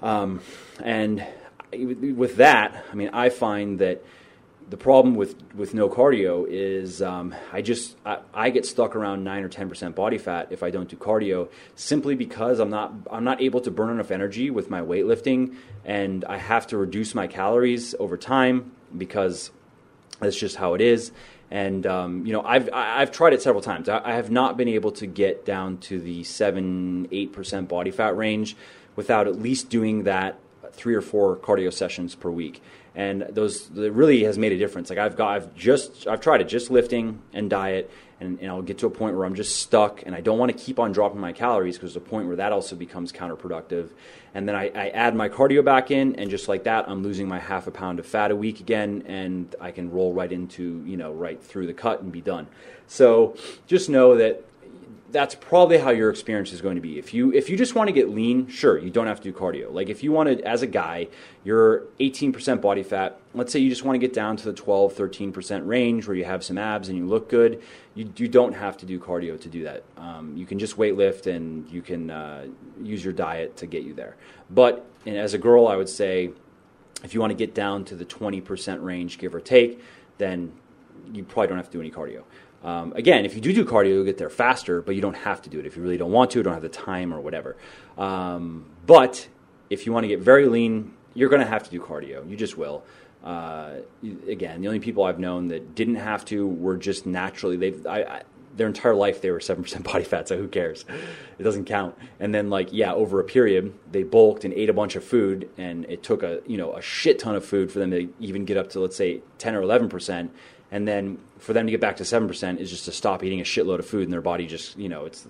[0.00, 0.40] Um,
[0.82, 1.26] and
[1.72, 4.04] with that, I mean, I find that
[4.70, 9.24] the problem with, with no cardio is um, I just I, I, get stuck around
[9.24, 12.92] nine or ten percent body fat if I don't do cardio simply because I'm not
[13.10, 17.14] I'm not able to burn enough energy with my weightlifting and I have to reduce
[17.14, 19.50] my calories over time because
[20.20, 21.12] that's just how it is.
[21.50, 23.88] And um, you know I've I've tried it several times.
[23.88, 27.90] I, I have not been able to get down to the seven eight percent body
[27.90, 28.54] fat range
[28.96, 30.38] without at least doing that
[30.72, 32.60] three or four cardio sessions per week
[32.98, 34.90] and those it really has made a difference.
[34.90, 37.88] Like I've got, I've just, I've tried it, just lifting and diet,
[38.18, 40.50] and, and I'll get to a point where I'm just stuck, and I don't want
[40.50, 43.90] to keep on dropping my calories because there's a point where that also becomes counterproductive.
[44.34, 47.28] And then I, I add my cardio back in, and just like that, I'm losing
[47.28, 50.82] my half a pound of fat a week again, and I can roll right into,
[50.84, 52.48] you know, right through the cut and be done.
[52.88, 53.36] So
[53.68, 54.44] just know that
[55.10, 56.98] that's probably how your experience is going to be.
[56.98, 59.36] If you if you just want to get lean, sure, you don't have to do
[59.36, 59.72] cardio.
[59.72, 61.08] Like if you want to as a guy,
[61.44, 64.94] you're 18% body fat, let's say you just want to get down to the 12,
[64.94, 67.62] 13% range where you have some abs and you look good,
[67.94, 69.82] you, you don't have to do cardio to do that.
[69.96, 72.46] Um, you can just weight lift and you can uh,
[72.82, 74.16] use your diet to get you there.
[74.50, 76.30] But as a girl, I would say
[77.02, 79.80] if you want to get down to the 20% range, give or take,
[80.18, 80.52] then
[81.12, 82.24] you probably don't have to do any cardio.
[82.64, 85.42] Um, again, if you do do cardio, you'll get there faster, but you don't have
[85.42, 87.56] to do it if you really don't want to, don't have the time or whatever.
[87.96, 89.28] Um, but
[89.70, 92.28] if you want to get very lean, you're going to have to do cardio.
[92.28, 92.84] You just will.
[93.22, 93.78] Uh,
[94.28, 98.02] again, the only people I've known that didn't have to were just naturally they've I,
[98.02, 98.22] I,
[98.56, 100.84] their entire life they were seven percent body fat, so who cares?
[101.38, 101.96] It doesn't count.
[102.20, 105.50] And then like yeah, over a period they bulked and ate a bunch of food,
[105.58, 108.44] and it took a you know a shit ton of food for them to even
[108.44, 110.32] get up to let's say ten or eleven percent
[110.70, 113.44] and then for them to get back to 7% is just to stop eating a
[113.44, 115.26] shitload of food and their body just you know it's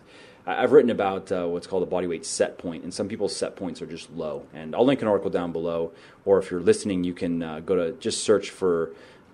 [0.47, 3.57] i've written about uh, what's called a body weight set point and some people's set
[3.57, 4.47] points are just low.
[4.55, 5.93] And i'll link an article down below
[6.24, 8.93] or if you're listening you can uh, go to just search for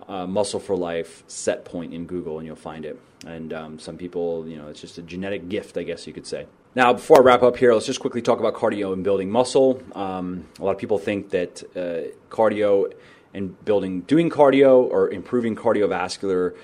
[0.08, 3.00] uh, muscle for life set point in google and you'll find it.
[3.26, 6.26] And um, some people you know it's just a genetic gift i guess you could
[6.26, 6.46] say.
[6.76, 9.80] Now, before I wrap up here, let's just quickly talk about cardio and building muscle.
[9.94, 12.92] Um, a lot of people think that uh, cardio
[13.34, 16.54] and building, doing cardio or improving cardiovascular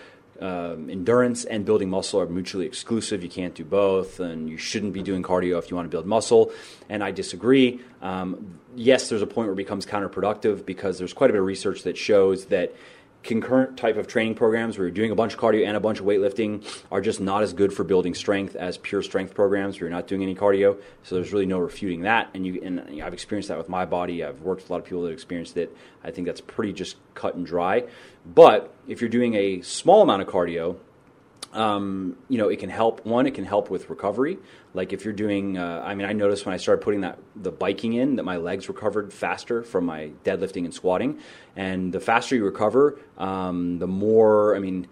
[0.40, 3.22] um, endurance and building muscle are mutually exclusive.
[3.22, 6.06] You can't do both, and you shouldn't be doing cardio if you want to build
[6.06, 6.50] muscle.
[6.88, 7.80] And I disagree.
[8.00, 11.46] Um, yes, there's a point where it becomes counterproductive because there's quite a bit of
[11.46, 12.74] research that shows that
[13.22, 16.00] concurrent type of training programs where you're doing a bunch of cardio and a bunch
[16.00, 19.88] of weightlifting are just not as good for building strength as pure strength programs where
[19.88, 20.80] you're not doing any cardio.
[21.02, 22.30] So there's really no refuting that.
[22.34, 24.24] And you and I've experienced that with my body.
[24.24, 25.76] I've worked with a lot of people that experienced it.
[26.02, 27.84] I think that's pretty just cut and dry.
[28.26, 30.76] But if you're doing a small amount of cardio,
[31.52, 33.04] um, you know, it can help.
[33.04, 34.38] One, it can help with recovery.
[34.72, 37.50] Like if you're doing, uh, I mean, I noticed when I started putting that the
[37.50, 41.18] biking in that my legs recovered faster from my deadlifting and squatting.
[41.56, 44.54] And the faster you recover, um, the more.
[44.54, 44.86] I mean,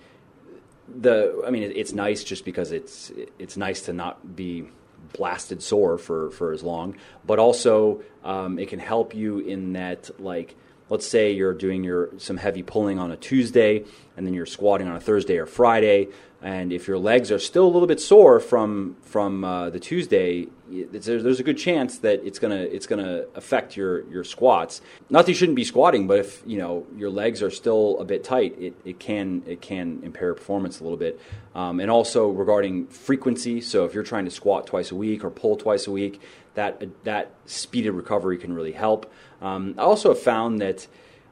[0.88, 4.68] the I mean, it, it's nice just because it's it's nice to not be
[5.12, 10.10] blasted sore for for as long, but also um, it can help you in that
[10.20, 10.56] like
[10.90, 13.84] let's say you're doing your some heavy pulling on a Tuesday
[14.16, 16.08] and then you're squatting on a Thursday or Friday.
[16.40, 20.46] And if your legs are still a little bit sore from from uh, the Tuesday,
[20.70, 24.80] there's a good chance that it's gonna it's gonna affect your your squats.
[25.10, 28.04] Not that you shouldn't be squatting, but if you know your legs are still a
[28.04, 31.20] bit tight, it, it can it can impair performance a little bit.
[31.56, 35.30] Um, and also regarding frequency, so if you're trying to squat twice a week or
[35.30, 36.20] pull twice a week,
[36.54, 39.12] that that speeded recovery can really help.
[39.42, 40.86] Um, I also have found that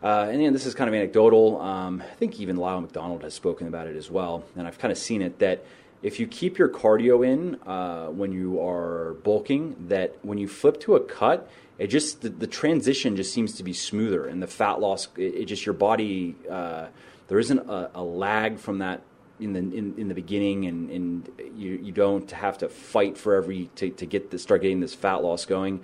[0.07, 1.61] uh, and this is kind of anecdotal.
[1.61, 4.92] Um, I think even Lyle McDonald has spoken about it as well, and I've kind
[4.92, 5.64] of seen it that
[6.00, 10.78] if you keep your cardio in uh, when you are bulking, that when you flip
[10.82, 14.46] to a cut, it just the, the transition just seems to be smoother, and the
[14.46, 16.86] fat loss, it, it just your body uh,
[17.26, 19.02] there isn't a, a, lag from that
[19.41, 23.34] in the in, in the beginning, and, and you you don't have to fight for
[23.34, 25.80] every to, to get the, start getting this fat loss going.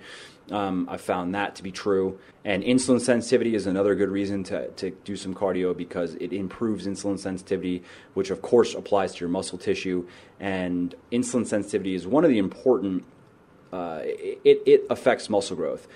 [0.51, 2.19] Um, I found that to be true.
[2.43, 6.85] And insulin sensitivity is another good reason to, to do some cardio because it improves
[6.85, 7.83] insulin sensitivity,
[8.13, 10.05] which of course applies to your muscle tissue.
[10.41, 13.05] And insulin sensitivity is one of the important,
[13.71, 15.87] uh, it, it affects muscle growth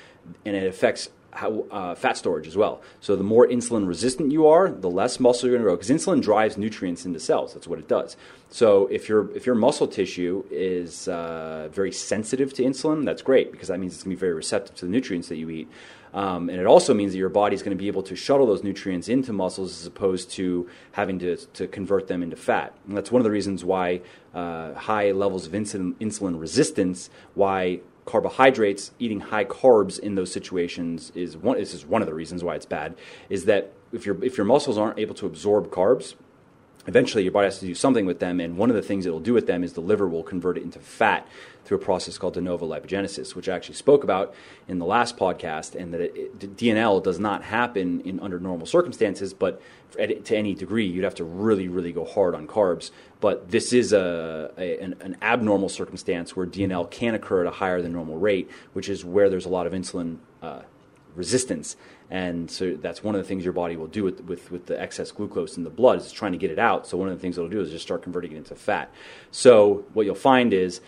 [0.45, 2.81] and it affects how, uh, fat storage as well.
[2.99, 5.89] So the more insulin resistant you are, the less muscle you're going to grow because
[5.89, 7.53] insulin drives nutrients into cells.
[7.53, 8.17] That's what it does.
[8.49, 13.51] So if your if your muscle tissue is uh, very sensitive to insulin, that's great
[13.51, 15.69] because that means it's going to be very receptive to the nutrients that you eat.
[16.13, 18.63] Um, and it also means that your body's going to be able to shuttle those
[18.63, 22.73] nutrients into muscles as opposed to having to, to convert them into fat.
[22.87, 24.01] And that's one of the reasons why
[24.33, 31.11] uh, high levels of insulin, insulin resistance, why carbohydrates, eating high carbs in those situations
[31.13, 31.57] is one.
[31.57, 32.95] This is one of the reasons why it's bad.
[33.29, 36.15] Is that if your if your muscles aren't able to absorb carbs,
[36.87, 39.19] eventually your body has to do something with them and one of the things it'll
[39.19, 41.27] do with them is the liver will convert it into fat
[41.67, 44.33] through a process called de novo lipogenesis which i actually spoke about
[44.67, 48.65] in the last podcast and that it, it, dnl does not happen in under normal
[48.65, 49.61] circumstances but
[49.91, 53.91] to any degree you'd have to really really go hard on carbs but this is
[53.91, 58.17] a, a an, an, abnormal circumstance where dnl can occur at a higher than normal
[58.17, 60.61] rate which is where there's a lot of insulin uh,
[61.15, 61.75] resistance
[62.09, 64.79] and so that's one of the things your body will do with, with, with the
[64.79, 66.87] excess glucose in the blood is trying to get it out.
[66.87, 68.89] So one of the things it'll do is just start converting it into fat.
[69.29, 70.79] So what you'll find is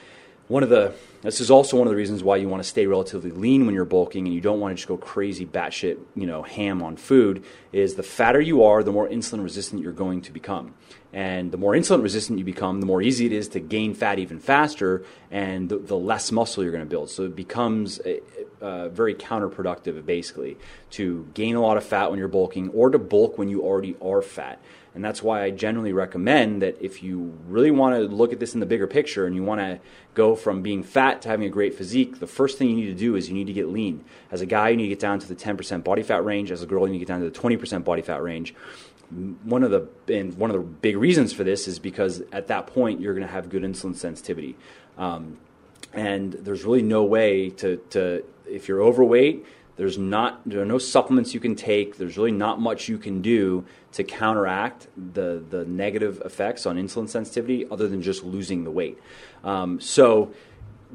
[0.49, 2.87] one of the this is also one of the reasons why you want to stay
[2.87, 6.25] relatively lean when you're bulking and you don't want to just go crazy batshit, you
[6.25, 7.43] know, ham on food.
[7.73, 10.73] Is the fatter you are, the more insulin resistant you're going to become,
[11.11, 14.17] and the more insulin resistant you become, the more easy it is to gain fat
[14.17, 17.09] even faster, and the, the less muscle you're going to build.
[17.09, 18.21] So it becomes a,
[18.61, 20.57] uh, very counterproductive, basically,
[20.91, 23.95] to gain a lot of fat when you're bulking or to bulk when you already
[24.01, 24.59] are fat.
[24.99, 28.53] And that's why I generally recommend that if you really want to look at this
[28.53, 29.79] in the bigger picture and you want to
[30.13, 32.93] go from being fat to having a great physique, the first thing you need to
[32.93, 34.03] do is you need to get lean.
[34.29, 36.51] As a guy, you need to get down to the 10% body fat range.
[36.51, 38.53] As a girl, you need to get down to the 20% body fat range.
[39.45, 42.67] One of the and one of the big reasons for this is because at that
[42.67, 44.57] point you're going to have good insulin sensitivity.
[44.97, 45.37] Um,
[45.93, 49.45] and there's really no way to, to if you're overweight,
[49.79, 51.97] there's not there are no supplements you can take.
[51.97, 53.63] There's really not much you can do
[53.93, 58.99] to counteract the the negative effects on insulin sensitivity, other than just losing the weight.
[59.41, 60.33] Um, so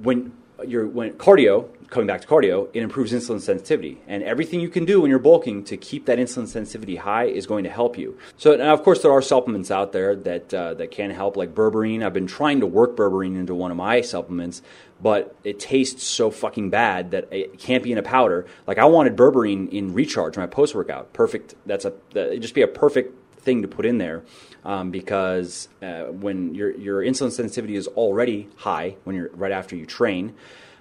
[0.03, 0.35] when
[0.68, 4.01] you're when cardio coming back to cardio, it improves insulin sensitivity.
[4.07, 7.47] And everything you can do when you're bulking to keep that insulin sensitivity high is
[7.47, 8.18] going to help you.
[8.37, 11.55] So, now of course, there are supplements out there that, uh, that can help, like
[11.55, 12.05] berberine.
[12.05, 14.62] I've been trying to work berberine into one of my supplements,
[15.01, 18.47] but it tastes so fucking bad that it can't be in a powder.
[18.66, 21.12] Like, I wanted berberine in recharge, my post workout.
[21.12, 21.55] Perfect.
[21.66, 24.24] That's a, it'd just be a perfect thing to put in there
[24.64, 29.76] um, because uh, when your, your insulin sensitivity is already high when you're right after
[29.76, 30.35] you train,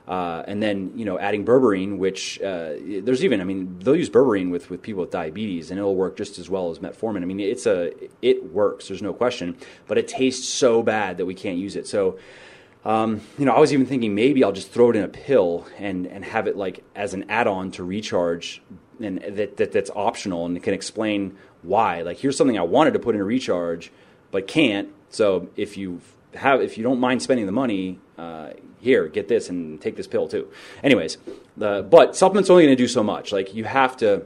[0.07, 4.09] uh, and then you know adding berberine, which uh, there's even I mean they'll use
[4.09, 7.21] berberine with, with people with diabetes, and it'll work just as well as metformin.
[7.21, 9.55] I mean it's a it works, there's no question,
[9.87, 11.87] but it tastes so bad that we can't use it.
[11.87, 12.19] So
[12.83, 15.65] um, you know I was even thinking maybe I'll just throw it in a pill
[15.77, 18.61] and and have it like as an add-on to recharge,
[18.99, 22.01] and that, that that's optional and it can explain why.
[22.01, 23.89] Like here's something I wanted to put in a recharge,
[24.31, 24.89] but can't.
[25.11, 26.01] So if you
[26.35, 30.07] have if you don't mind spending the money, uh, here, get this and take this
[30.07, 30.49] pill too.
[30.83, 31.17] Anyways,
[31.55, 33.31] the, but supplements only going to do so much.
[33.31, 34.25] Like you have to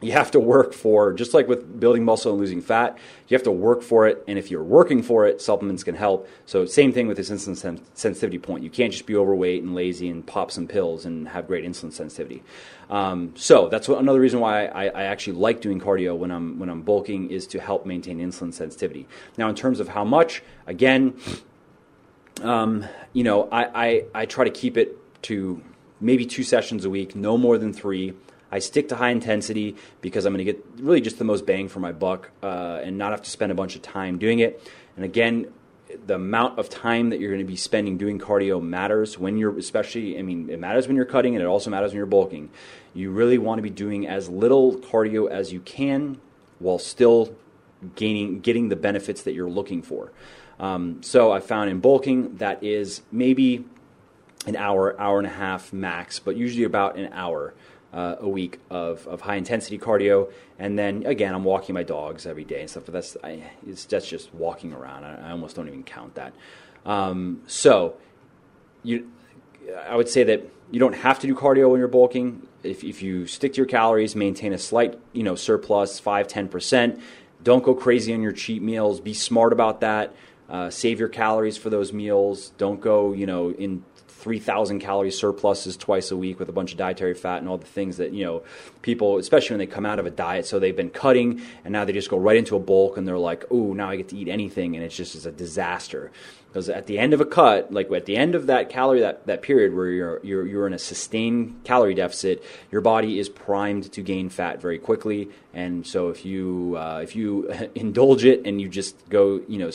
[0.00, 2.96] you have to work for just like with building muscle and losing fat
[3.28, 6.28] you have to work for it and if you're working for it supplements can help.
[6.46, 8.64] So same thing with this insulin sensitivity point.
[8.64, 11.92] You can't just be overweight and lazy and pop some pills and have great insulin
[11.92, 12.42] sensitivity.
[12.88, 16.58] Um, so that's what, another reason why I, I, actually like doing cardio when I'm
[16.58, 19.06] when I'm bulking is to help maintain insulin sensitivity.
[19.38, 21.14] Now in terms of how much again
[22.42, 25.62] um, you know, I, I, I try to keep it to
[26.00, 28.14] maybe two sessions a week, no more than three.
[28.52, 31.68] I stick to high intensity because I'm going to get really just the most bang
[31.68, 34.66] for my buck uh, and not have to spend a bunch of time doing it.
[34.96, 35.46] And again,
[36.06, 39.56] the amount of time that you're going to be spending doing cardio matters when you're
[39.58, 42.50] especially i mean it matters when you're cutting and it also matters when you're bulking.
[42.94, 46.20] You really want to be doing as little cardio as you can
[46.58, 47.34] while still
[47.94, 50.12] gaining getting the benefits that you're looking for.
[50.58, 53.64] Um, so i found in bulking that is maybe
[54.46, 57.54] an hour hour and a half max but usually about an hour
[57.92, 62.26] uh, a week of, of high intensity cardio, and then again I'm walking my dogs
[62.26, 62.84] every day and stuff.
[62.84, 65.04] But that's I, that's just walking around.
[65.04, 66.32] I, I almost don't even count that.
[66.86, 67.96] Um, so
[68.82, 69.10] you,
[69.88, 72.46] I would say that you don't have to do cardio when you're bulking.
[72.62, 76.48] If, if you stick to your calories, maintain a slight you know surplus, five ten
[76.48, 77.00] percent.
[77.42, 79.00] Don't go crazy on your cheat meals.
[79.00, 80.14] Be smart about that.
[80.48, 82.50] Uh, save your calories for those meals.
[82.58, 83.84] Don't go, you know, in
[84.20, 87.66] 3,000 calorie surpluses twice a week with a bunch of dietary fat and all the
[87.66, 88.42] things that, you know,
[88.82, 91.84] people, especially when they come out of a diet, so they've been cutting and now
[91.84, 94.16] they just go right into a bulk and they're like, oh, now I get to
[94.16, 96.12] eat anything and it's just it's a disaster.
[96.48, 99.26] Because at the end of a cut, like at the end of that calorie, that,
[99.26, 103.90] that period where you're, you're, you're in a sustained calorie deficit, your body is primed
[103.92, 105.30] to gain fat very quickly.
[105.54, 109.70] And so if you, uh, if you indulge it and you just go, you know,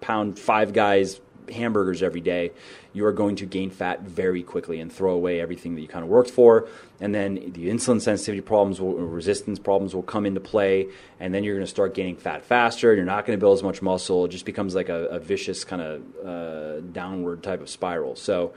[0.00, 2.52] pound five guys hamburgers every day,
[2.92, 6.04] you are going to gain fat very quickly and throw away everything that you kind
[6.04, 6.68] of worked for.
[7.00, 10.88] And then the insulin sensitivity problems, will, resistance problems will come into play.
[11.20, 12.94] And then you're going to start gaining fat faster.
[12.94, 14.24] You're not going to build as much muscle.
[14.24, 18.16] It just becomes like a, a vicious kind of uh, downward type of spiral.
[18.16, 18.54] So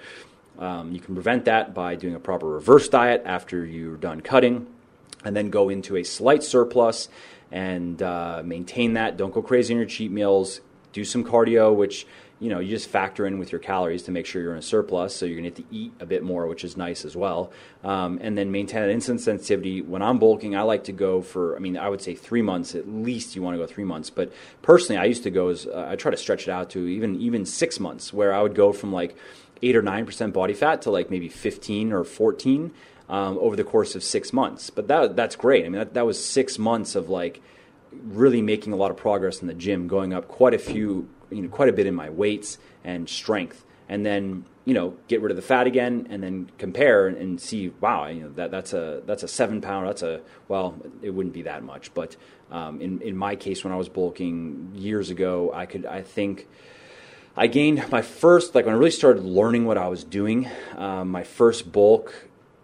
[0.57, 4.67] um, you can prevent that by doing a proper reverse diet after you're done cutting.
[5.23, 7.07] And then go into a slight surplus
[7.51, 9.15] and uh, maintain that.
[9.15, 10.59] Don't go crazy on your cheat meals.
[10.91, 12.05] Do some cardio, which
[12.43, 14.61] you know, you just factor in with your calories to make sure you're in a
[14.61, 15.15] surplus.
[15.15, 17.53] So you're going to have to eat a bit more, which is nice as well.
[17.85, 19.81] Um, and then maintain that insulin sensitivity.
[19.81, 22.75] When I'm bulking, I like to go for, I mean, I would say three months
[22.75, 23.37] at least.
[23.37, 24.09] You want to go three months.
[24.09, 26.85] But personally, I used to go as uh, I try to stretch it out to
[26.85, 29.15] even even six months, where I would go from like
[29.61, 32.71] eight or nine percent body fat to like maybe 15 or 14
[33.07, 34.69] um, over the course of six months.
[34.69, 35.65] But that that's great.
[35.65, 37.41] I mean, that, that was six months of like
[38.03, 41.41] really making a lot of progress in the gym, going up quite a few you
[41.41, 45.31] know quite a bit in my weights and strength, and then you know get rid
[45.31, 47.69] of the fat again, and then compare and, see.
[47.81, 49.87] Wow, you know that that's a that's a seven pound.
[49.87, 52.15] That's a well, it wouldn't be that much, but
[52.51, 56.47] um, in in my case, when I was bulking years ago, I could I think.
[57.35, 61.09] I gained my first, like when I really started learning what I was doing, um,
[61.09, 62.13] my first bulk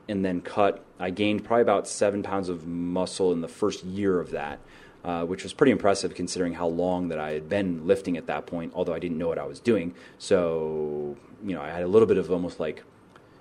[0.09, 4.19] and then cut, I gained probably about seven pounds of muscle in the first year
[4.19, 4.59] of that.
[5.01, 8.45] Uh, which was pretty impressive considering how long that I had been lifting at that
[8.45, 9.95] point, although I didn't know what I was doing.
[10.17, 12.83] So, you know, I had a little bit of almost like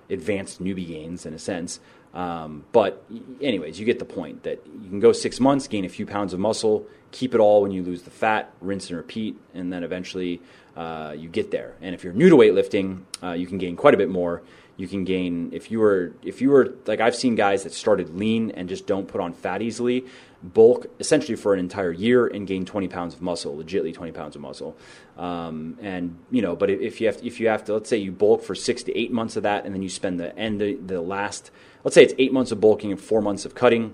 [0.09, 1.81] advanced newbie gains in a sense.
[2.13, 3.03] Um, but,
[3.41, 6.33] anyways, you get the point that you can go six months, gain a few pounds
[6.33, 9.83] of muscle, keep it all when you lose the fat, rinse and repeat, and then
[9.83, 10.41] eventually
[10.77, 11.75] uh, you get there.
[11.81, 14.41] And if you're new to weightlifting, uh, you can gain quite a bit more.
[14.79, 18.15] You can gain if you were if you were like I've seen guys that started
[18.15, 20.05] lean and just don't put on fat easily
[20.41, 24.37] bulk essentially for an entire year and gain 20 pounds of muscle, legitly 20 pounds
[24.37, 24.77] of muscle.
[25.17, 27.97] Um, and you know, but if you have to, if you have to, let's say
[27.97, 30.61] you bulk for six to eight months of that, and then you spend the end
[30.61, 31.51] the, the last,
[31.83, 33.93] let's say it's eight months of bulking and four months of cutting.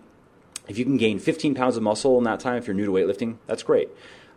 [0.67, 2.91] If you can gain 15 pounds of muscle in that time, if you're new to
[2.91, 3.89] weightlifting, that's great.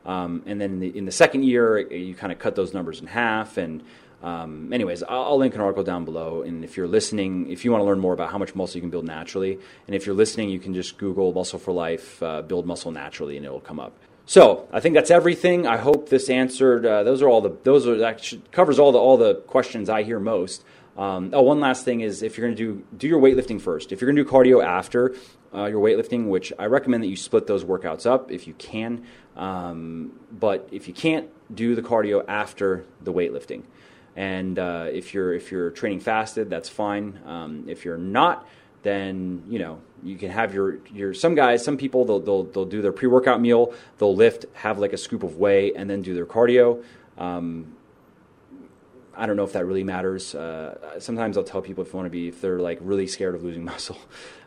[0.07, 3.01] Um, and then in the, in the, second year, you kind of cut those numbers
[3.01, 3.82] in half and
[4.23, 6.43] um, anyways, I'll, I'll, link an article down below.
[6.43, 8.81] And if you're listening, if you want to learn more about how much muscle you
[8.81, 12.43] can build naturally, and if you're listening, you can just Google Muscle for Life, uh,
[12.43, 13.93] build muscle naturally, and it will come up.
[14.27, 15.66] So I think that's everything.
[15.66, 16.85] I hope this answered.
[16.85, 17.57] Uh, those are all the.
[17.62, 20.64] Those are that covers all the all the questions I hear most.
[20.99, 23.93] Um, oh, one last thing is if you're going to do do your weightlifting first.
[23.93, 25.14] If you're going to do cardio after
[25.55, 29.07] uh, your weightlifting, which I recommend that you split those workouts up if you can.
[29.37, 33.62] Um, but if you can't, do the cardio after the weightlifting.
[34.19, 37.21] And uh, if you're if you're training fasted, that's fine.
[37.25, 38.49] Um, if you're not,
[38.83, 42.64] then you know you can have your your some guys, some people they'll they'll, they'll
[42.64, 46.03] do their pre workout meal, they'll lift, have like a scoop of whey, and then
[46.03, 46.83] do their cardio.
[47.16, 47.77] Um,
[49.19, 50.33] I don't know if that really matters.
[50.33, 53.35] Uh, sometimes I'll tell people if you want to be, if they're like really scared
[53.35, 53.99] of losing muscle,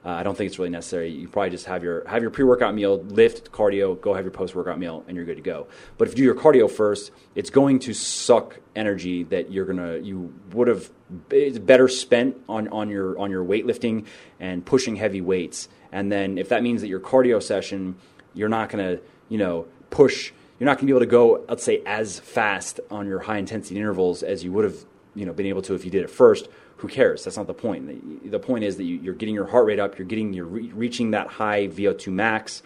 [0.06, 1.10] uh, I don't think it's really necessary.
[1.10, 4.32] You probably just have your have your pre workout meal, lift, cardio, go have your
[4.32, 5.68] post workout meal, and you're good to go.
[5.98, 9.98] But if you do your cardio first, it's going to suck energy that you're gonna
[9.98, 10.90] you would have
[11.30, 14.06] better spent on on your on your weightlifting
[14.40, 15.68] and pushing heavy weights.
[15.92, 17.98] And then if that means that your cardio session,
[18.34, 20.32] you're not gonna you know push
[20.62, 23.40] you're not going to be able to go, let's say, as fast on your high
[23.40, 24.76] intensity intervals as you would have,
[25.16, 26.50] you know, been able to if you did it first.
[26.78, 27.24] Who cares?
[27.24, 28.30] That's not the point.
[28.30, 29.98] The, point is that you, are getting your heart rate up.
[29.98, 32.62] You're getting you're re- reaching that high VO2 max.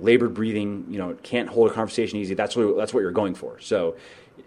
[0.00, 2.32] Labored breathing, you know, can't hold a conversation easy.
[2.32, 3.60] That's what that's what you're going for.
[3.60, 3.96] So,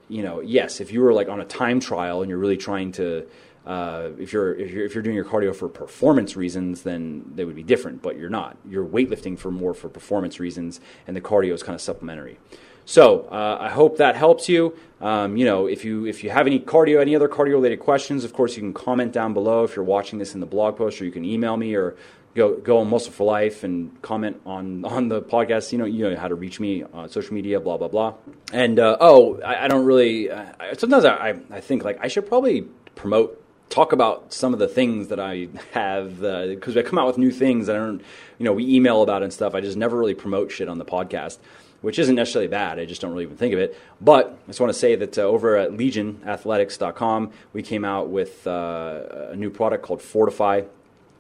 [0.10, 2.94] you know, yes, if you were like on a time trial and you're really trying
[2.94, 3.28] to
[3.68, 7.46] uh, if you're if you're if you're doing your cardio for performance reasons, then they
[7.46, 8.02] would be different.
[8.02, 8.58] But you're not.
[8.68, 12.40] You're weightlifting for more for performance reasons, and the cardio is kind of supplementary.
[12.88, 14.74] So uh, I hope that helps you.
[15.02, 18.24] Um, you know, if you if you have any cardio, any other cardio related questions,
[18.24, 21.02] of course you can comment down below if you're watching this in the blog post,
[21.02, 21.98] or you can email me or
[22.34, 25.74] go go on Muscle for Life and comment on on the podcast.
[25.74, 28.14] You know, you know how to reach me on social media, blah blah blah.
[28.54, 30.32] And uh, oh, I, I, don't really.
[30.32, 30.46] Uh,
[30.78, 32.62] sometimes I I think like I should probably
[32.96, 37.08] promote talk about some of the things that I have because uh, I come out
[37.08, 38.02] with new things that I don't,
[38.38, 39.56] you know, we email about and stuff.
[39.56, 41.38] I just never really promote shit on the podcast,
[41.82, 42.80] which isn't necessarily bad.
[42.80, 43.78] I just don't really even think of it.
[44.02, 48.48] But I just want to say that uh, over at legionathletics.com, we came out with
[48.48, 50.64] uh, a new product called Fortify,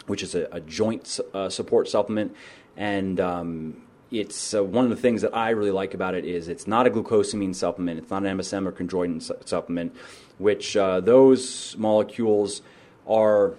[0.08, 2.36] which is a, a joint uh, support supplement,
[2.76, 3.82] and um,
[4.12, 6.88] it's uh, one of the things that I really like about it is it's not
[6.88, 9.95] a glucosamine supplement, it's not an MSM or chondroitin su- supplement,
[10.38, 12.62] which uh, those molecules
[13.08, 13.55] are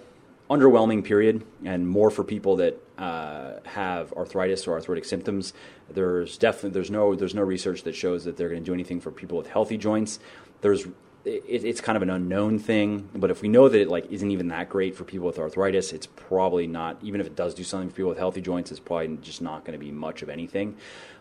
[0.49, 1.03] underwhelming.
[1.03, 5.53] Period, and more for people that uh, have arthritis or arthritic symptoms.
[5.89, 8.99] There's definitely there's no there's no research that shows that they're going to do anything
[8.99, 10.19] for people with healthy joints.
[10.61, 10.85] There's
[11.25, 13.09] it, it's kind of an unknown thing.
[13.13, 15.93] But if we know that it like isn't even that great for people with arthritis,
[15.93, 16.97] it's probably not.
[17.01, 19.65] Even if it does do something for people with healthy joints, it's probably just not
[19.65, 20.75] going to be much of anything.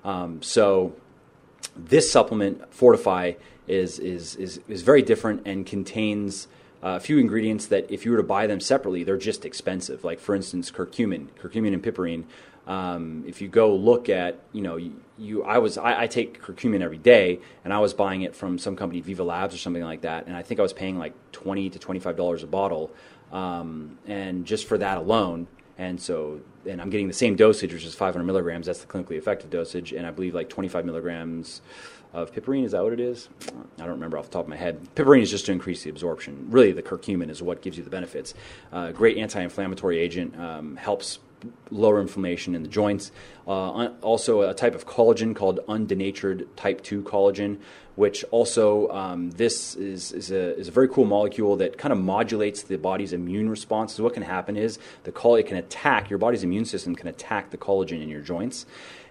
[0.04, 0.94] Um, so
[1.76, 3.34] this supplement, Fortify,
[3.66, 6.48] is is is is very different and contains.
[6.80, 10.04] Uh, a few ingredients that, if you were to buy them separately, they're just expensive.
[10.04, 12.24] Like, for instance, curcumin, curcumin and piperine
[12.68, 16.42] um, if you go look at, you know, you, you I was I, I, take
[16.42, 19.82] curcumin every day, and I was buying it from some company, Viva Labs or something
[19.82, 22.46] like that, and I think I was paying like twenty to twenty five dollars a
[22.46, 22.92] bottle,
[23.32, 25.48] um, and just for that alone.
[25.78, 28.66] And so, and I'm getting the same dosage, which is 500 milligrams.
[28.66, 31.62] That's the clinically effective dosage, and I believe like 25 milligrams
[32.12, 32.64] of piperine.
[32.64, 33.28] Is that what it is?
[33.78, 34.80] I don't remember off the top of my head.
[34.94, 36.46] Piperine is just to increase the absorption.
[36.50, 38.34] Really, the curcumin is what gives you the benefits.
[38.72, 41.18] Uh, great anti-inflammatory agent, um, helps
[41.70, 43.12] lower inflammation in the joints.
[43.46, 47.58] Uh, also, a type of collagen called undenatured type 2 collagen,
[47.94, 51.98] which also um, this is, is a, is, a, very cool molecule that kind of
[51.98, 53.94] modulates the body's immune response.
[53.94, 57.08] So what can happen is the coll- it can attack your body's immune system can
[57.08, 58.66] attack the collagen in your joints,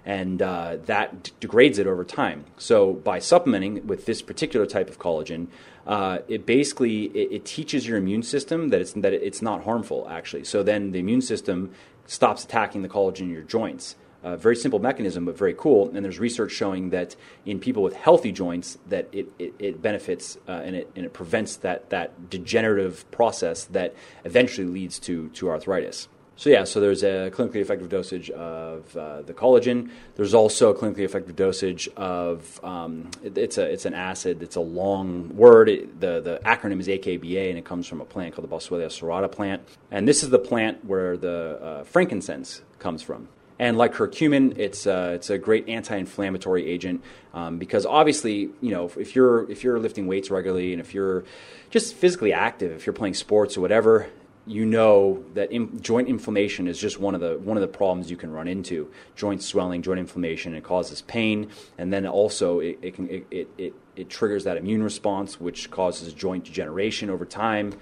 [0.07, 2.45] and uh, that d- degrades it over time.
[2.57, 5.47] So by supplementing with this particular type of collagen,
[5.85, 10.07] uh, it basically it, it, teaches your immune system that it's that it's not harmful
[10.09, 10.45] actually.
[10.45, 11.71] So then the immune system
[12.05, 13.95] stops attacking the collagen in your joints.
[14.23, 15.91] Uh, very simple mechanism, but very cool.
[15.93, 20.37] And there's research showing that in people with healthy joints, that it, it, it benefits
[20.47, 23.93] uh, and, it, and it prevents that, that degenerative process that
[24.25, 26.07] eventually leads to, to arthritis.
[26.37, 29.89] So yeah, so there's a clinically effective dosage of uh, the collagen.
[30.15, 34.43] There's also a clinically effective dosage of um, it, it's a it's an acid.
[34.43, 35.67] It's a long word.
[35.67, 38.85] It, the the acronym is AKBA, and it comes from a plant called the Boswellia
[38.85, 39.67] serrata plant.
[39.89, 43.29] And this is the plant where the uh, frankincense comes from.
[43.57, 48.91] And like curcumin, it's uh, it's a great anti-inflammatory agent um, because obviously, you know,
[48.95, 51.25] if you're if you're lifting weights regularly and if you're
[51.71, 54.07] just physically active, if you're playing sports or whatever,
[54.47, 58.09] you know that in, joint inflammation is just one of the one of the problems
[58.09, 58.91] you can run into.
[59.15, 63.73] Joint swelling, joint inflammation, it causes pain, and then also it, it can it, it,
[63.95, 67.73] it, triggers that immune response, which causes joint degeneration over time.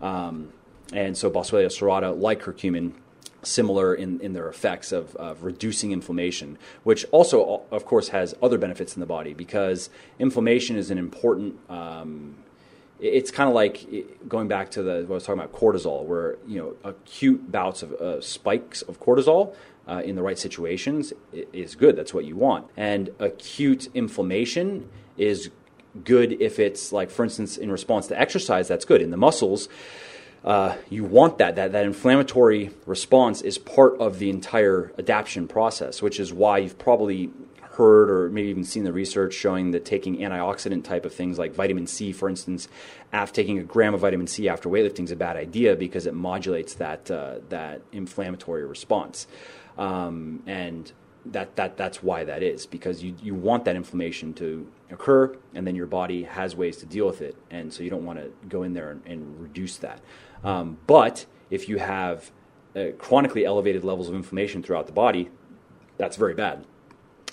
[0.00, 0.52] Um,
[0.92, 2.94] and so Boswellia serrata, like curcumin,
[3.42, 8.58] similar in, in their effects of, of reducing inflammation, which also, of course, has other
[8.58, 12.36] benefits in the body because inflammation is an important um,
[13.00, 13.86] it's kind of like
[14.28, 17.82] going back to the what I was talking about cortisol, where you know acute bouts
[17.82, 19.54] of uh, spikes of cortisol
[19.88, 21.96] uh, in the right situations is good.
[21.96, 22.66] That's what you want.
[22.76, 25.50] And acute inflammation is
[26.04, 28.68] good if it's like, for instance, in response to exercise.
[28.68, 29.68] That's good in the muscles.
[30.44, 31.56] Uh, you want that.
[31.56, 36.78] That that inflammatory response is part of the entire adaptation process, which is why you've
[36.78, 37.30] probably
[37.78, 41.54] heard or maybe even seen the research showing that taking antioxidant type of things like
[41.54, 42.68] vitamin C, for instance,
[43.12, 46.12] after taking a gram of vitamin C after weightlifting is a bad idea because it
[46.12, 49.28] modulates that uh, that inflammatory response,
[49.78, 50.92] um, and
[51.24, 55.64] that that that's why that is because you you want that inflammation to occur, and
[55.64, 58.28] then your body has ways to deal with it, and so you don't want to
[58.48, 60.00] go in there and, and reduce that.
[60.42, 62.32] Um, but if you have
[62.74, 65.30] uh, chronically elevated levels of inflammation throughout the body,
[65.96, 66.64] that's very bad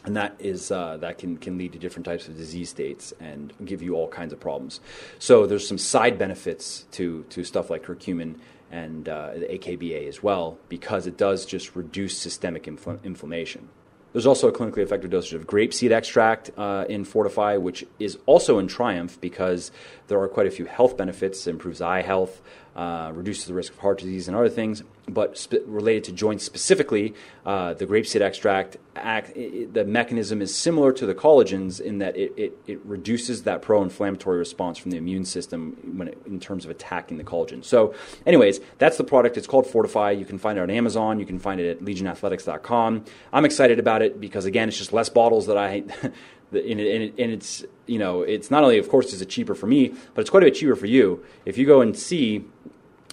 [0.05, 3.53] and that is uh, that can can lead to different types of disease states and
[3.63, 4.79] give you all kinds of problems.
[5.19, 8.35] So there's some side benefits to to stuff like curcumin
[8.71, 13.69] and uh, the AKBA as well because it does just reduce systemic infl- inflammation.
[14.15, 18.59] There's also a clinically effective dosage of grapeseed extract uh, in Fortify, which is also
[18.59, 19.71] in Triumph because
[20.07, 21.45] there are quite a few health benefits.
[21.45, 22.41] It improves eye health,
[22.75, 24.83] uh, reduces the risk of heart disease and other things.
[25.07, 27.13] But related to joints specifically,
[27.45, 32.17] uh, the grapeseed extract, act, it, the mechanism is similar to the collagens in that
[32.17, 36.71] it, it, it reduces that pro-inflammatory response from the immune system when in terms of
[36.71, 37.63] attacking the collagen.
[37.63, 37.93] So,
[38.25, 39.37] anyways, that's the product.
[39.37, 40.11] It's called Fortify.
[40.11, 41.19] You can find it on Amazon.
[41.19, 43.05] You can find it at LegionAthletics.com.
[43.31, 45.83] I'm excited about it because again, it's just less bottles that I.
[46.55, 49.67] and, it, and, it's you know it's not only of course is it cheaper for
[49.67, 51.23] me, but it's quite a bit cheaper for you.
[51.45, 52.45] If you go and see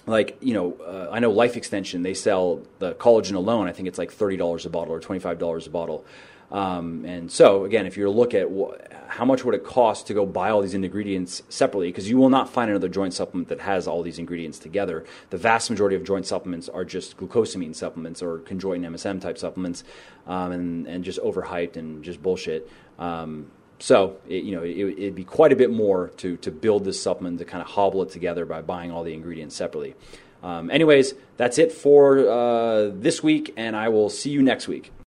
[0.05, 3.87] like you know uh, i know life extension they sell the collagen alone i think
[3.87, 6.05] it's like $30 a bottle or $25 a bottle.
[6.51, 8.73] Um, and so again if you look at wh-
[9.13, 11.89] how much would it cost to go buy all these ingredients separately?
[11.89, 15.05] Because you will not find another joint supplement that has all these ingredients together.
[15.29, 19.83] The vast majority of joint supplements are just glucosamine supplements or chondroitin msm type supplements
[20.25, 22.67] um, and, and just overhyped and just bullshit
[23.03, 26.85] um, so it, you know it, would be quite a bit more to to build
[26.85, 29.93] this supplement to kind of hobble it together by buying all the ingredients separately.
[30.41, 34.93] Um, anyways, that's it for uh, this week, and I will see you next week.